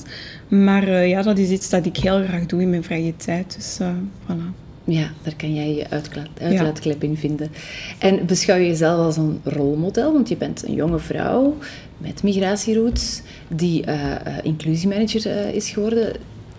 Maar 0.48 1.06
ja, 1.06 1.22
dat 1.22 1.38
is 1.38 1.50
iets 1.50 1.70
dat 1.70 1.86
ik 1.86 1.96
heel 1.96 2.24
graag 2.24 2.46
doe 2.46 2.62
in 2.62 2.70
mijn 2.70 2.84
vrije 2.84 3.16
tijd. 3.16 3.54
Dus 3.56 3.78
eh, 3.80 3.88
voilà. 4.26 4.61
Ja, 4.84 5.10
daar 5.22 5.34
kan 5.36 5.54
jij 5.54 5.74
je 5.74 5.90
uitlaat, 5.90 6.28
uitlaatklep 6.40 7.02
in 7.02 7.16
vinden. 7.16 7.50
En 7.98 8.26
beschouw 8.26 8.56
je 8.56 8.66
jezelf 8.66 9.04
als 9.04 9.16
een 9.16 9.40
rolmodel? 9.44 10.12
Want 10.12 10.28
je 10.28 10.36
bent 10.36 10.64
een 10.68 10.74
jonge 10.74 10.98
vrouw 10.98 11.56
met 11.98 12.22
migratieroots 12.22 13.22
die 13.48 13.84
eh, 13.84 14.12
eh, 14.12 14.18
inclusiemanager 14.42 15.26
eh, 15.26 15.54
is 15.54 15.70
geworden. 15.70 16.12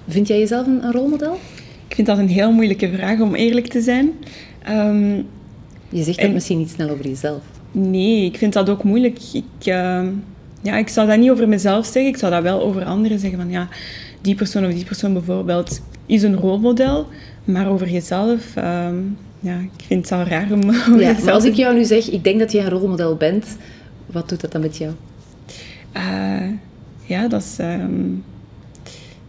Vind 0.07 0.27
jij 0.27 0.39
jezelf 0.39 0.67
een, 0.67 0.83
een 0.83 0.91
rolmodel? 0.91 1.39
Ik 1.87 1.95
vind 1.95 2.07
dat 2.07 2.17
een 2.17 2.27
heel 2.29 2.51
moeilijke 2.51 2.91
vraag, 2.91 3.19
om 3.19 3.35
eerlijk 3.35 3.67
te 3.67 3.81
zijn. 3.81 4.11
Ehm, 4.63 5.15
Je 5.89 6.03
zegt 6.03 6.17
dat 6.17 6.25
En- 6.27 6.33
misschien 6.33 6.57
niet 6.57 6.69
snel 6.69 6.89
over 6.89 7.07
jezelf. 7.07 7.41
nee, 7.71 8.25
ik 8.25 8.37
vind 8.37 8.53
dat 8.53 8.69
ook 8.69 8.83
moeilijk. 8.83 9.19
Ik, 9.33 9.65
ehm, 9.65 10.07
ja, 10.61 10.77
ik 10.77 10.87
zou 10.87 11.07
dat 11.07 11.17
niet 11.17 11.29
over 11.29 11.47
mezelf 11.47 11.85
zeggen. 11.85 12.05
Ik 12.07 12.17
zou 12.17 12.31
dat 12.31 12.41
wel 12.43 12.61
over 12.61 12.83
anderen 12.85 13.19
zeggen. 13.19 13.39
Van, 13.39 13.49
ja, 13.49 13.67
die 14.21 14.35
persoon 14.35 14.65
of 14.65 14.73
die 14.73 14.85
persoon 14.85 15.13
bijvoorbeeld 15.13 15.81
is 16.05 16.23
een 16.23 16.35
rolmodel. 16.35 17.07
Maar 17.43 17.67
over 17.69 17.89
jezelf, 17.89 18.55
ehm, 18.55 18.95
ja, 19.39 19.57
ik 19.57 19.83
vind 19.85 20.09
het 20.09 20.19
al 20.19 20.25
raar 20.25 20.51
om 20.51 20.61
Ja, 20.71 20.95
jezelf 20.97 21.23
maar 21.23 21.33
als 21.33 21.45
ik 21.45 21.53
jou 21.53 21.75
nu 21.75 21.83
zeg, 21.83 22.09
ik 22.09 22.23
denk 22.23 22.39
dat 22.39 22.51
je 22.51 22.59
een 22.59 22.69
rolmodel 22.69 23.15
bent, 23.15 23.57
wat 24.05 24.29
doet 24.29 24.41
dat 24.41 24.51
dan 24.51 24.61
met 24.61 24.77
jou? 24.77 24.91
Eh, 25.91 26.49
ja, 27.05 27.27
dat 27.27 27.41
is... 27.41 27.55
ehm, 27.57 28.09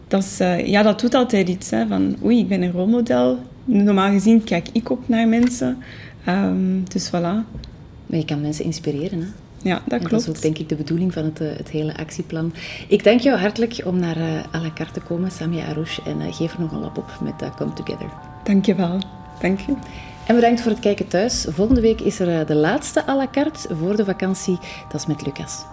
dat, 0.08 0.22
is, 0.22 0.40
eh, 0.40 0.66
ja, 0.66 0.82
dat 0.82 1.00
doet 1.00 1.14
altijd 1.14 1.48
iets. 1.48 1.70
Hè, 1.70 1.86
van, 1.86 2.16
oei, 2.24 2.38
ik 2.38 2.48
ben 2.48 2.62
een 2.62 2.72
rolmodel. 2.72 3.38
Normaal 3.64 4.10
gezien 4.10 4.44
kijk 4.44 4.68
ik 4.72 4.90
op 4.90 5.08
naar 5.08 5.28
mensen. 5.28 5.78
Ehm, 6.24 6.82
dus 6.88 7.08
voilà. 7.08 7.62
Maar 8.06 8.18
je 8.18 8.24
kan 8.24 8.40
mensen 8.40 8.64
inspireren, 8.64 9.20
hè? 9.20 9.26
Ja, 9.64 9.74
dat 9.74 9.82
En 9.84 9.98
klopt. 9.98 10.10
dat 10.10 10.20
is 10.20 10.28
ook 10.28 10.42
denk 10.42 10.58
ik 10.58 10.68
de 10.68 10.74
bedoeling 10.74 11.12
van 11.12 11.24
het, 11.24 11.40
eh, 11.40 11.48
het 11.56 11.70
hele 11.70 11.96
actieplan. 11.96 12.52
Ik 12.88 13.04
dank 13.04 13.20
jou 13.20 13.38
hartelijk 13.38 13.80
om 13.84 13.98
naar 13.98 14.16
eh 14.16 14.54
à 14.54 14.60
la 14.62 14.70
carte 14.74 14.92
te 14.92 15.00
komen, 15.00 15.30
Samia 15.30 15.66
Arouche, 15.66 16.02
en 16.02 16.20
eh, 16.20 16.34
geef 16.34 16.52
er 16.54 16.60
nog 16.60 16.72
een 16.72 16.80
lap 16.80 16.98
op 16.98 17.10
met 17.22 17.54
Come 17.56 17.72
Together. 17.72 18.08
Dank 18.42 18.66
je 18.66 18.74
wel. 18.74 18.98
Dank 19.40 19.60
je. 19.60 19.74
En 20.26 20.34
bedankt 20.34 20.60
voor 20.60 20.70
het 20.70 20.80
kijken 20.80 21.08
thuis. 21.08 21.46
Volgende 21.48 21.80
week 21.80 22.00
is 22.00 22.18
er 22.20 22.46
de 22.46 22.54
laatste 22.54 23.06
à 23.08 23.16
la 23.16 23.28
carte 23.32 23.74
voor 23.74 23.96
de 23.96 24.04
vakantie. 24.04 24.58
Dat 24.88 25.00
is 25.00 25.06
met 25.06 25.26
Lucas. 25.26 25.64